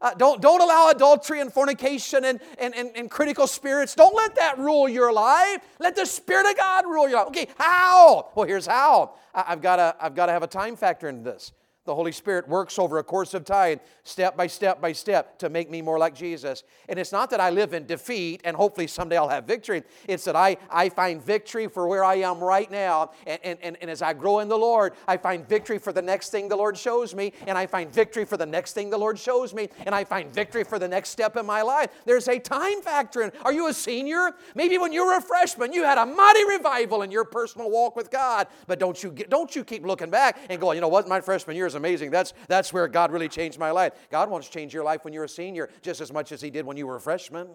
[0.01, 3.95] Uh, don't, don't allow adultery and fornication and, and, and, and, critical spirits.
[3.95, 5.59] Don't let that rule your life.
[5.79, 7.27] Let the Spirit of God rule your life.
[7.27, 8.29] Okay, how?
[8.35, 9.15] Well, here's how.
[9.33, 11.51] I, I've got I've got to have a time factor in this.
[11.87, 15.47] The Holy Spirit works over a course of time, step by step by step, to
[15.47, 16.63] make me more like Jesus.
[16.89, 19.83] And it's not that I live in defeat and hopefully someday I'll have victory.
[20.05, 23.11] It's that I, I find victory for where I am right now.
[23.25, 26.01] And, and, and, and as I grow in the Lord, I find victory for the
[26.01, 27.31] next thing the Lord shows me.
[27.47, 29.69] And I find victory for the next thing the Lord shows me.
[29.85, 31.89] And I find victory for the next step in my life.
[32.03, 33.31] There's a time factor in.
[33.45, 34.31] Are you a senior?
[34.55, 37.95] Maybe when you were a freshman, you had a mighty revival in your personal walk
[37.95, 38.47] with God.
[38.67, 41.21] But don't you, get, don't you keep looking back and going, you know what, my
[41.21, 42.11] freshman year is amazing.
[42.11, 43.93] That's, that's where God really changed my life.
[44.09, 46.49] God wants to change your life when you're a senior just as much as He
[46.49, 47.47] did when you were a freshman.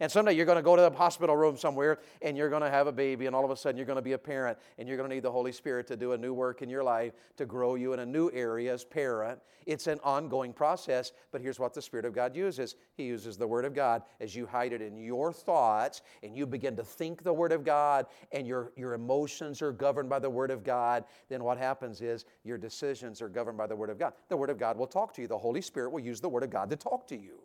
[0.00, 2.70] And someday you're going to go to the hospital room somewhere and you're going to
[2.70, 4.88] have a baby, and all of a sudden you're going to be a parent, and
[4.88, 7.12] you're going to need the Holy Spirit to do a new work in your life
[7.36, 9.38] to grow you in a new area as parent.
[9.66, 13.46] It's an ongoing process, but here's what the Spirit of God uses He uses the
[13.46, 17.22] Word of God as you hide it in your thoughts and you begin to think
[17.22, 21.04] the Word of God, and your, your emotions are governed by the Word of God.
[21.28, 24.14] Then what happens is your decisions are governed by the Word of God.
[24.30, 26.42] The Word of God will talk to you, the Holy Spirit will use the Word
[26.42, 27.40] of God to talk to you.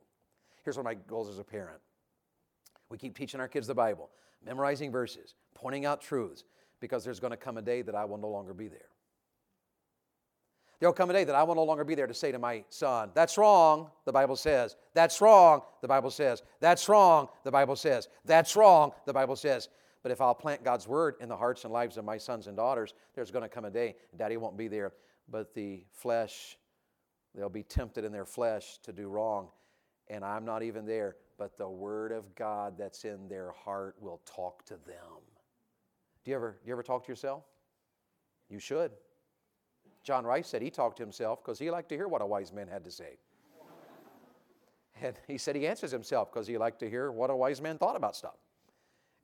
[0.64, 1.82] Here's one of my goals as a parent
[2.96, 4.10] we keep teaching our kids the Bible,
[4.46, 6.46] memorizing verses, pointing out truths,
[6.80, 8.88] because there's going to come a day that I will no longer be there.
[10.80, 12.64] There'll come a day that I will no longer be there to say to my
[12.70, 14.78] son, That's wrong, the Bible says.
[14.94, 16.42] That's wrong, the Bible says.
[16.62, 18.08] That's wrong, the Bible says.
[18.24, 19.68] That's wrong, the Bible says.
[20.02, 22.56] But if I'll plant God's word in the hearts and lives of my sons and
[22.56, 24.94] daughters, there's going to come a day, Daddy won't be there,
[25.30, 26.58] but the flesh,
[27.34, 29.50] they'll be tempted in their flesh to do wrong,
[30.08, 34.22] and I'm not even there but the word of God that's in their heart will
[34.26, 35.22] talk to them.
[36.24, 37.44] Do you ever, do you ever talk to yourself?
[38.50, 38.92] You should.
[40.04, 42.54] John Rice said he talked to himself because he liked to hear what a wise
[42.54, 43.18] man had to say.
[45.02, 47.78] And he said he answers himself because he liked to hear what a wise man
[47.78, 48.38] thought about stuff.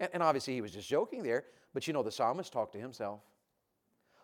[0.02, 2.78] And, and obviously he was just joking there, but you know the psalmist talked to
[2.78, 3.22] himself.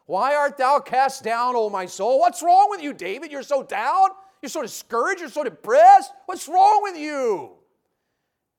[0.08, 2.20] Why art thou cast down, O my soul?
[2.20, 3.32] What's wrong with you, David?
[3.32, 4.10] You're so down?
[4.42, 5.22] You're so discouraged?
[5.22, 6.12] You're so depressed?
[6.26, 7.52] What's wrong with you?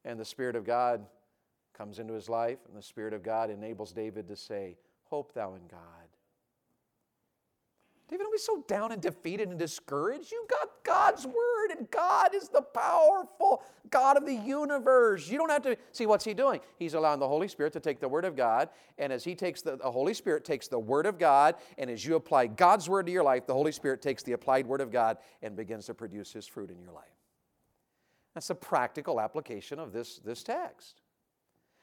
[0.09, 1.05] And the Spirit of God
[1.77, 5.55] comes into his life, and the Spirit of God enables David to say, Hope thou
[5.55, 5.81] in God.
[8.09, 10.33] David, don't be so down and defeated and discouraged.
[10.33, 15.29] You got God's word, and God is the powerful God of the universe.
[15.29, 16.61] You don't have to see what's He doing.
[16.79, 19.61] He's allowing the Holy Spirit to take the word of God, and as He takes
[19.61, 23.05] the, the Holy Spirit takes the word of God, and as you apply God's word
[23.05, 25.93] to your life, the Holy Spirit takes the applied word of God and begins to
[25.93, 27.18] produce His fruit in your life.
[28.35, 31.01] That's a practical application of this, this text.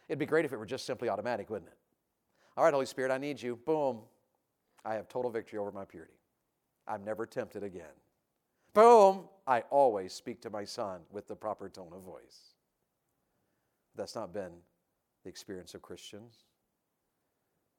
[0.07, 1.77] It'd be great if it were just simply automatic, wouldn't it?
[2.55, 3.57] All right, Holy Spirit, I need you.
[3.65, 4.01] Boom.
[4.85, 6.13] I have total victory over my purity.
[6.87, 7.85] I'm never tempted again.
[8.73, 12.53] Boom, I always speak to my son with the proper tone of voice.
[13.95, 14.51] That's not been
[15.23, 16.43] the experience of Christians.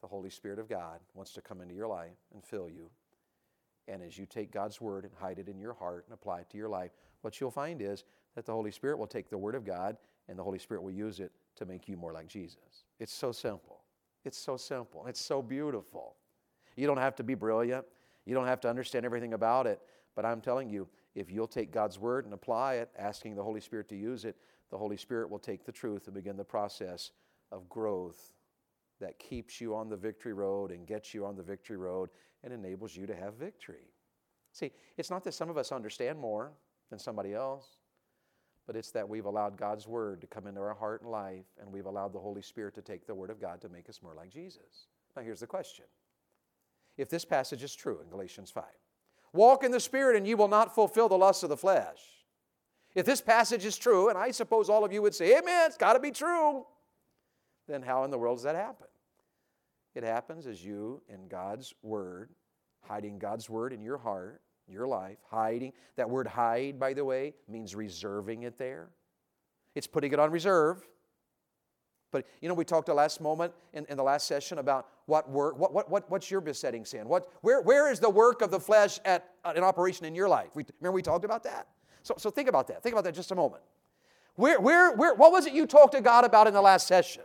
[0.01, 2.91] The Holy Spirit of God wants to come into your life and fill you.
[3.89, 6.51] And as you take God's word and hide it in your heart and apply it
[6.51, 8.05] to your life, what you'll find is
[8.37, 9.97] that the Holy Spirit will take the word of God
[10.28, 12.84] and the Holy Spirit will use it to make you more like Jesus.
[13.01, 13.82] It's so simple.
[14.24, 15.07] It's so simple.
[15.07, 16.14] It's so beautiful.
[16.76, 17.84] You don't have to be brilliant.
[18.26, 19.80] You don't have to understand everything about it.
[20.14, 23.61] But I'm telling you, if you'll take God's word and apply it, asking the Holy
[23.61, 24.37] Spirit to use it,
[24.70, 27.12] the Holy Spirit will take the truth and begin the process
[27.53, 28.32] of growth
[29.01, 32.11] that keeps you on the victory road and gets you on the victory road
[32.43, 33.93] and enables you to have victory.
[34.53, 36.53] See, it's not that some of us understand more
[36.91, 37.76] than somebody else,
[38.67, 41.73] but it's that we've allowed God's Word to come into our heart and life, and
[41.73, 44.14] we've allowed the Holy Spirit to take the Word of God to make us more
[44.14, 44.89] like Jesus.
[45.17, 45.85] Now, here's the question
[46.97, 48.64] If this passage is true in Galatians 5,
[49.33, 52.01] walk in the Spirit and you will not fulfill the lusts of the flesh.
[52.95, 55.77] If this passage is true, and I suppose all of you would say, Amen, it's
[55.77, 56.64] got to be true
[57.67, 58.87] then how in the world does that happen?
[59.95, 62.31] It happens as you, in God's Word,
[62.83, 65.73] hiding God's Word in your heart, your life, hiding.
[65.97, 68.89] That word hide, by the way, means reserving it there.
[69.75, 70.87] It's putting it on reserve.
[72.11, 75.29] But you know, we talked the last moment in, in the last session about what
[75.29, 77.09] work, what, what, what, what's your besetting sin?
[77.09, 80.29] What, where, where is the work of the flesh at uh, an operation in your
[80.29, 80.49] life?
[80.55, 81.67] We, remember we talked about that?
[82.03, 82.83] So, so think about that.
[82.83, 83.62] Think about that just a moment.
[84.37, 87.25] Where, where, where, what was it you talked to God about in the last session?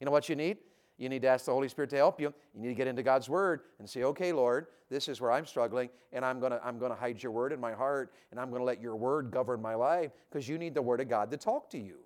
[0.00, 0.58] You know what you need?
[0.98, 2.34] You need to ask the Holy Spirit to help you.
[2.54, 5.46] You need to get into God's Word and say, okay, Lord, this is where I'm
[5.46, 8.50] struggling, and I'm going to I'm to hide your Word in my heart, and I'm
[8.50, 11.30] going to let your Word govern my life because you need the Word of God
[11.30, 11.98] to talk to you.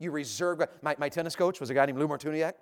[0.00, 0.68] You reserve God.
[0.82, 2.54] My, my tennis coach was a guy named Lou Martuniak.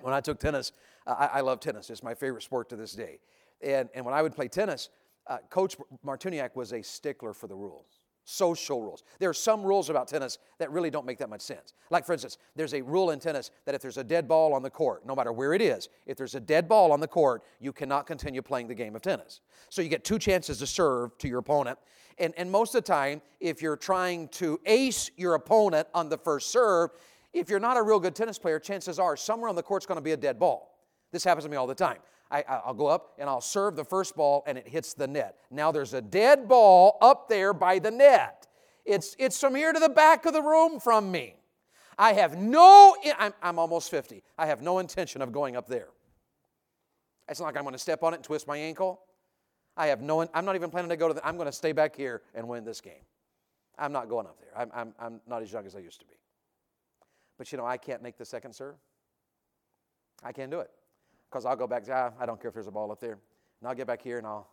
[0.00, 0.72] When I took tennis,
[1.06, 1.88] I, I love tennis.
[1.88, 3.20] It's my favorite sport to this day.
[3.62, 4.90] And, and when I would play tennis,
[5.26, 7.97] uh, Coach Martuniak was a stickler for the rules
[8.28, 9.04] social rules.
[9.18, 11.72] There are some rules about tennis that really don't make that much sense.
[11.88, 14.62] Like, for instance, there's a rule in tennis that if there's a dead ball on
[14.62, 17.42] the court, no matter where it is, if there's a dead ball on the court,
[17.58, 19.40] you cannot continue playing the game of tennis.
[19.70, 21.78] So you get two chances to serve to your opponent.
[22.18, 26.18] And, and most of the time, if you're trying to ace your opponent on the
[26.18, 26.90] first serve,
[27.32, 29.96] if you're not a real good tennis player, chances are somewhere on the court's going
[29.96, 30.76] to be a dead ball.
[31.12, 31.98] This happens to me all the time.
[32.30, 35.36] I, will go up and I'll serve the first ball and it hits the net.
[35.50, 38.46] Now there's a dead ball up there by the net.
[38.84, 41.36] It's, it's from here to the back of the room from me.
[41.98, 44.22] I have no, I'm, I'm almost 50.
[44.36, 45.88] I have no intention of going up there.
[47.28, 49.00] It's not like I'm going to step on it and twist my ankle.
[49.76, 51.72] I have no, I'm not even planning to go to the, I'm going to stay
[51.72, 53.04] back here and win this game.
[53.78, 54.50] I'm not going up there.
[54.56, 56.14] I'm, I'm, I'm not as young as I used to be.
[57.38, 58.74] But you know, I can't make the second serve.
[60.22, 60.70] I can't do it
[61.30, 63.18] because I'll go back, ah, I don't care if there's a ball up there.
[63.60, 64.48] And I'll get back here and I'll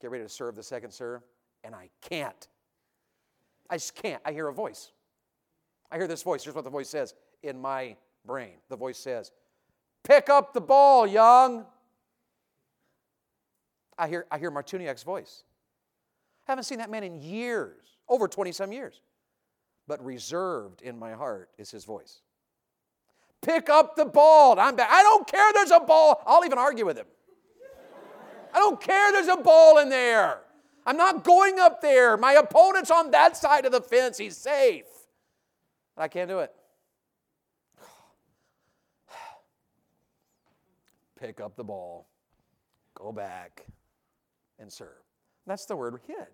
[0.00, 1.22] get ready to serve the second serve,
[1.64, 2.48] and I can't.
[3.68, 4.22] I just can't.
[4.24, 4.92] I hear a voice.
[5.90, 6.44] I hear this voice.
[6.44, 8.54] Here's what the voice says in my brain.
[8.68, 9.32] The voice says,
[10.04, 11.66] Pick up the ball, young.
[13.98, 15.42] I hear, I hear Martuniak's voice.
[16.46, 19.02] I haven't seen that man in years, over 20 some years.
[19.86, 22.20] But reserved in my heart is his voice.
[23.42, 24.58] Pick up the ball.
[24.58, 24.88] I'm back.
[24.90, 26.22] I don't care there's a ball.
[26.26, 27.06] I'll even argue with him.
[28.52, 30.40] I don't care there's a ball in there.
[30.84, 32.16] I'm not going up there.
[32.16, 34.18] My opponent's on that side of the fence.
[34.18, 34.86] He's safe.
[35.96, 36.52] I can't do it.
[41.20, 42.06] Pick up the ball,
[42.94, 43.66] go back,
[44.58, 45.02] and serve.
[45.46, 46.28] That's the word hid.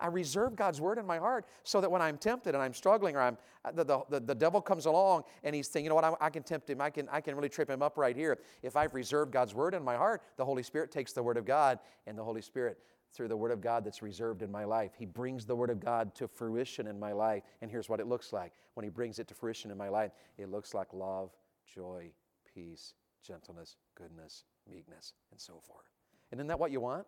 [0.00, 3.16] I reserve God's word in my heart so that when I'm tempted and I'm struggling
[3.16, 6.04] or I'm, uh, the, the, the devil comes along and he's thinking, you know what,
[6.04, 6.80] I, I, can tempt him.
[6.80, 8.38] I can, I can really trip him up right here.
[8.62, 11.44] If I've reserved God's word in my heart, the Holy Spirit takes the word of
[11.44, 12.78] God and the Holy Spirit,
[13.12, 15.80] through the word of God that's reserved in my life, he brings the word of
[15.80, 17.42] God to fruition in my life.
[17.62, 18.52] And here's what it looks like.
[18.74, 21.30] When he brings it to fruition in my life, it looks like love,
[21.66, 22.10] joy,
[22.54, 22.94] peace,
[23.26, 25.86] gentleness, goodness, meekness, and so forth.
[26.30, 27.06] And isn't that what you want?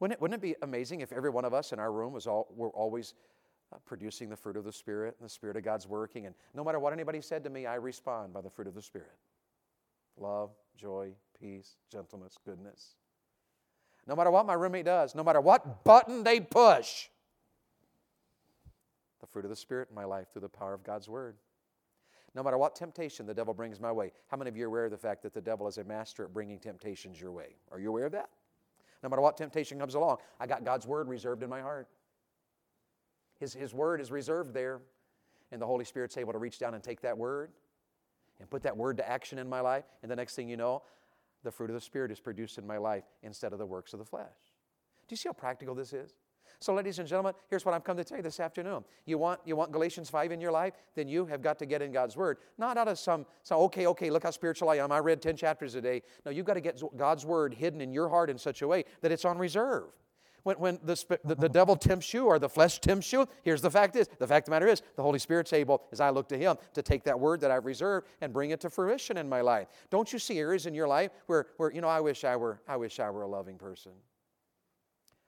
[0.00, 2.26] Wouldn't it, wouldn't it be amazing if every one of us in our room was
[2.26, 3.14] all, were always
[3.72, 6.26] uh, producing the fruit of the Spirit and the Spirit of God's working?
[6.26, 8.82] And no matter what anybody said to me, I respond by the fruit of the
[8.82, 9.12] Spirit
[10.16, 12.94] love, joy, peace, gentleness, goodness.
[14.06, 17.08] No matter what my roommate does, no matter what button they push,
[19.20, 21.36] the fruit of the Spirit in my life through the power of God's Word.
[22.34, 24.12] No matter what temptation the devil brings my way.
[24.28, 26.24] How many of you are aware of the fact that the devil is a master
[26.24, 27.56] at bringing temptations your way?
[27.70, 28.28] Are you aware of that?
[29.04, 30.16] No matter what temptation comes along.
[30.40, 31.88] I got God's word reserved in my heart.
[33.38, 34.80] His, his word is reserved there,
[35.52, 37.52] and the Holy Spirit's able to reach down and take that word
[38.40, 39.84] and put that word to action in my life.
[40.02, 40.82] And the next thing you know,
[41.42, 43.98] the fruit of the Spirit is produced in my life instead of the works of
[43.98, 44.24] the flesh.
[45.06, 46.14] Do you see how practical this is?
[46.64, 48.84] So, ladies and gentlemen, here's what I've come to tell you this afternoon.
[49.04, 50.72] You want, you want Galatians 5 in your life?
[50.94, 52.38] Then you have got to get in God's Word.
[52.56, 54.90] Not out of some, some, okay, okay, look how spiritual I am.
[54.90, 56.00] I read 10 chapters a day.
[56.24, 58.86] No, you've got to get God's Word hidden in your heart in such a way
[59.02, 59.90] that it's on reserve.
[60.44, 63.70] When, when the, the, the devil tempts you or the flesh tempts you, here's the
[63.70, 66.30] fact is, the fact of the matter is, the Holy Spirit's able, as I look
[66.30, 69.28] to Him, to take that word that I've reserved and bring it to fruition in
[69.28, 69.68] my life.
[69.90, 72.62] Don't you see areas in your life where, where you know, I wish I were,
[72.66, 73.92] I wish I were a loving person.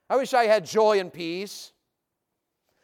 [0.09, 1.71] I wish I had joy and peace.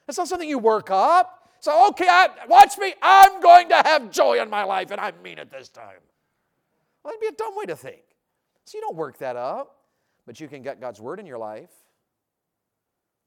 [0.06, 1.40] That's not something you work up.
[1.60, 2.94] So, okay, I, watch me.
[3.02, 6.02] I'm going to have joy in my life, and I mean it this time.
[7.04, 8.04] Well, that'd be a dumb way to think.
[8.66, 9.78] So, you don't work that up,
[10.26, 11.72] but you can get God's word in your life,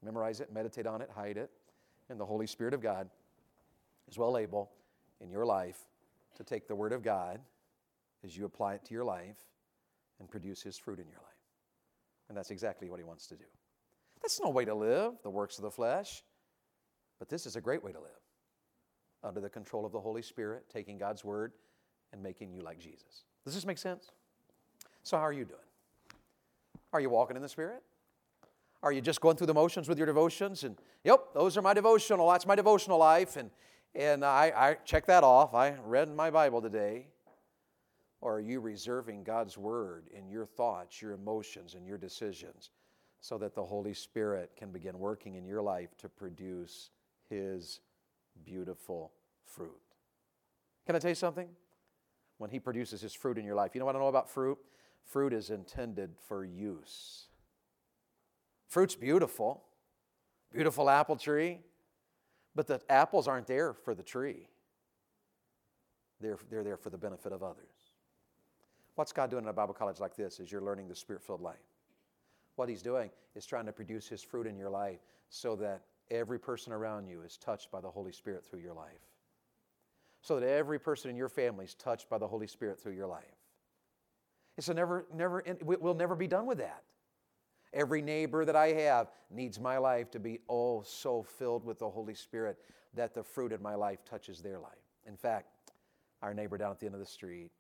[0.03, 1.51] memorize it, meditate on it, hide it,
[2.11, 3.09] and the Holy Spirit of God
[4.09, 4.71] is well able
[5.21, 5.79] in your life
[6.37, 7.41] to take the word of God
[8.23, 9.37] as you apply it to your life
[10.21, 11.33] and produce His fruit in your life.
[12.29, 13.45] And that's exactly what He wants to do.
[14.23, 16.25] That's no way to live, the works of the flesh.
[17.19, 18.11] But this is a great way to live
[19.25, 21.53] under the control of the Holy Spirit, taking God's word
[22.13, 23.25] and making you like Jesus.
[23.45, 24.11] Does this make sense?
[25.03, 25.61] So, how are you doing?
[26.93, 27.83] Are you walking in the Spirit?
[28.83, 30.65] Are you just going through the motions with your devotions?
[30.65, 32.31] And, yep, those are my devotional.
[32.31, 33.37] That's my devotional life.
[33.37, 33.51] And,
[33.95, 35.55] and I, I check that off.
[35.55, 37.07] I read my Bible today.
[38.21, 42.71] Or are you reserving God's word in your thoughts, your emotions, and your decisions
[43.27, 46.91] so that the Holy Spirit can begin working in your life to produce
[47.29, 47.81] his
[48.45, 49.11] beautiful
[49.45, 49.83] fruit.
[50.87, 51.49] Can I tell you something?
[52.39, 54.59] When he produces his fruit in your life, you know what I know about fruit?
[55.03, 57.27] Fruit is intended for use.
[58.69, 59.65] Fruit's beautiful,
[60.53, 61.59] beautiful apple tree,
[62.55, 64.49] but the apples aren't there for the tree.
[66.21, 67.91] They're, they're there for the benefit of others.
[68.95, 71.43] What's God doing in a Bible college like this as you're learning the spirit filled
[71.43, 71.57] life?
[72.57, 74.99] What He's doing is trying to produce His fruit in your life
[75.29, 79.01] so that every person around you is touched by the Holy Spirit through your life.
[80.23, 83.07] So that every person in your family is touched by the Holy Spirit through your
[83.07, 83.25] life.
[84.57, 86.83] It's a never, never, we'll never be done with that.
[87.73, 91.91] Every neighbor that I have needs my life to be oh so filled with the
[91.91, 92.57] Holy Spirit
[92.95, 94.73] that the fruit in my life touches their life.
[95.07, 95.49] In fact,
[96.23, 97.51] our neighbor down at the end of the street,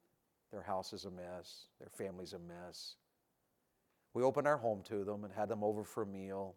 [0.50, 2.94] their house is a mess, their family's a mess.
[4.16, 6.54] We opened our home to them and had them over for a meal.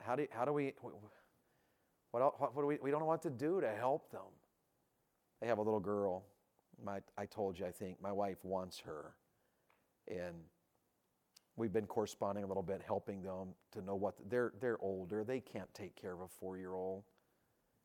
[0.00, 0.74] how do, how do we,
[2.10, 4.26] what, what, do we, we don't know what to do to help them.
[5.40, 6.24] They have a little girl.
[6.84, 9.14] My, I told you, I think, my wife wants her.
[10.08, 10.34] And
[11.54, 15.22] we've been corresponding a little bit, helping them to know what, they're, they're older.
[15.22, 17.04] They can't take care of a four year old.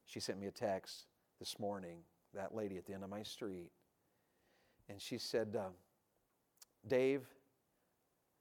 [0.08, 1.06] She sent me a text
[1.38, 2.00] this morning,
[2.34, 3.70] that lady at the end of my street.
[4.90, 5.70] And she said, uh,
[6.88, 7.22] Dave,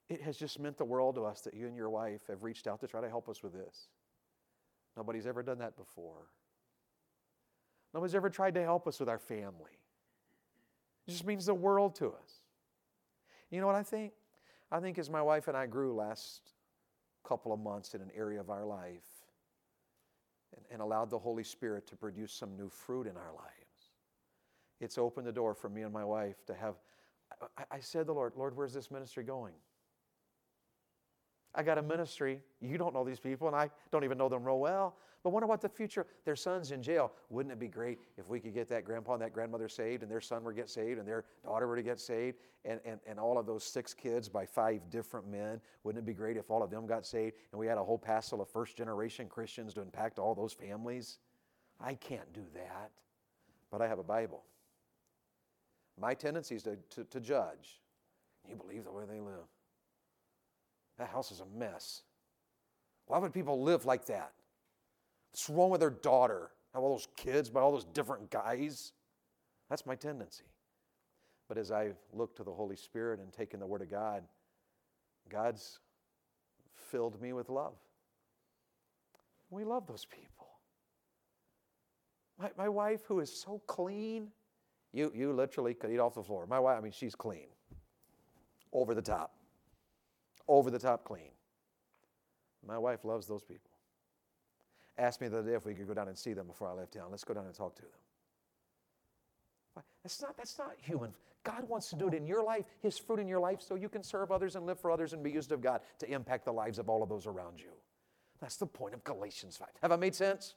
[0.09, 2.67] it has just meant the world to us that you and your wife have reached
[2.67, 3.89] out to try to help us with this.
[4.97, 6.27] Nobody's ever done that before.
[7.95, 9.79] Nobody's ever tried to help us with our family.
[11.07, 12.43] It just means the world to us.
[13.51, 14.13] You know what I think?
[14.71, 16.41] I think as my wife and I grew last
[17.27, 19.07] couple of months in an area of our life
[20.57, 23.91] and, and allowed the Holy Spirit to produce some new fruit in our lives,
[24.81, 26.77] it's opened the door for me and my wife to have.
[27.57, 29.55] I, I said to the Lord, Lord, where's this ministry going?
[31.55, 32.41] I got a ministry.
[32.61, 34.97] You don't know these people, and I don't even know them real well.
[35.23, 37.13] But what the future, their son's in jail.
[37.31, 40.11] Wouldn't it be great if we could get that grandpa and that grandmother saved, and
[40.11, 43.21] their son would get saved, and their daughter were to get saved, and, and, and
[43.21, 45.61] all of those six kids by five different men?
[45.85, 47.99] Wouldn't it be great if all of them got saved, and we had a whole
[47.99, 51.19] passel of first generation Christians to impact all those families?
[51.79, 52.91] I can't do that,
[53.71, 54.43] but I have a Bible.
[56.01, 57.81] My tendency is to, to, to judge.
[58.49, 59.49] You believe the way they live.
[60.99, 62.03] That house is a mess.
[63.07, 64.33] Why would people live like that?
[65.31, 66.51] What's wrong with their daughter?
[66.75, 68.93] Have all those kids by all those different guys?
[69.69, 70.45] That's my tendency.
[71.49, 74.23] But as I look to the Holy Spirit and taken the Word of God,
[75.29, 75.79] God's
[76.75, 77.75] filled me with love.
[79.51, 80.49] We love those people.
[82.39, 84.29] My, my wife, who is so clean,
[84.93, 86.47] you, you literally could eat off the floor.
[86.47, 87.47] My wife, I mean, she's clean,
[88.73, 89.33] over the top
[90.49, 91.31] over the top clean.
[92.67, 93.71] My wife loves those people.
[94.99, 96.73] Asked me the other day if we could go down and see them before I
[96.73, 97.07] left town.
[97.11, 97.91] Let's go down and talk to them.
[100.03, 101.13] That's not, that's not human.
[101.45, 103.89] God wants to do it in your life, His fruit in your life, so you
[103.89, 106.53] can serve others and live for others and be used of God to impact the
[106.53, 107.73] lives of all of those around you.
[108.41, 109.69] That's the point of Galatians 5.
[109.81, 110.55] Have I made sense?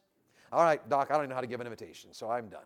[0.52, 2.66] All right, Doc, I don't even know how to give an invitation, so I'm done.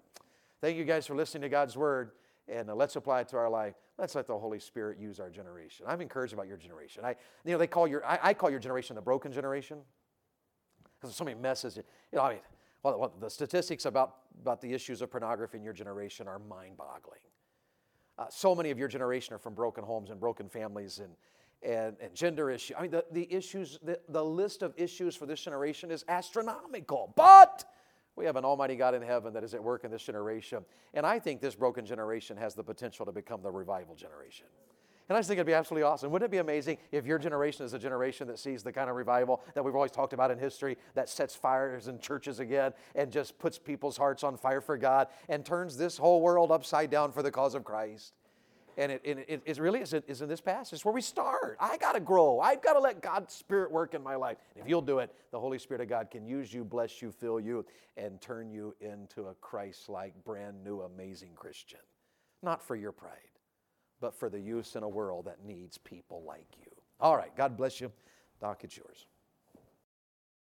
[0.62, 2.12] Thank you guys for listening to God's Word,
[2.50, 3.76] and uh, let's apply it to our life.
[3.98, 5.86] Let's let the Holy Spirit use our generation.
[5.88, 7.06] I'm encouraged about your generation.
[7.06, 9.78] I, you know, they call your, I, I call your generation the broken generation
[10.84, 11.78] because there's so many messes.
[11.78, 11.84] You
[12.14, 12.40] know, I mean,
[12.84, 17.22] well, the statistics about, about the issues of pornography in your generation are mind boggling.
[18.18, 21.14] Uh, so many of your generation are from broken homes and broken families and,
[21.64, 22.76] and, and gender issues.
[22.78, 27.14] I mean, the, the issues, the, the list of issues for this generation is astronomical.
[27.16, 27.64] But
[28.20, 30.66] we have an Almighty God in heaven that is at work in this generation.
[30.94, 34.46] And I think this broken generation has the potential to become the revival generation.
[35.08, 36.12] And I just think it'd be absolutely awesome.
[36.12, 38.96] Wouldn't it be amazing if your generation is a generation that sees the kind of
[38.96, 43.12] revival that we've always talked about in history that sets fires in churches again and
[43.12, 47.12] just puts people's hearts on fire for God and turns this whole world upside down
[47.12, 48.14] for the cause of Christ?
[48.80, 50.74] And it, it, it really is, is in this passage.
[50.74, 51.58] It's where we start.
[51.60, 52.40] I got to grow.
[52.40, 54.38] I've got to let God's Spirit work in my life.
[54.56, 57.40] If you'll do it, the Holy Spirit of God can use you, bless you, fill
[57.40, 57.66] you,
[57.98, 61.80] and turn you into a Christ like, brand new, amazing Christian.
[62.42, 63.30] Not for your pride
[64.02, 66.72] but for the use in a world that needs people like you.
[67.00, 67.92] All right, God bless you.
[68.42, 69.06] Doc, it's yours.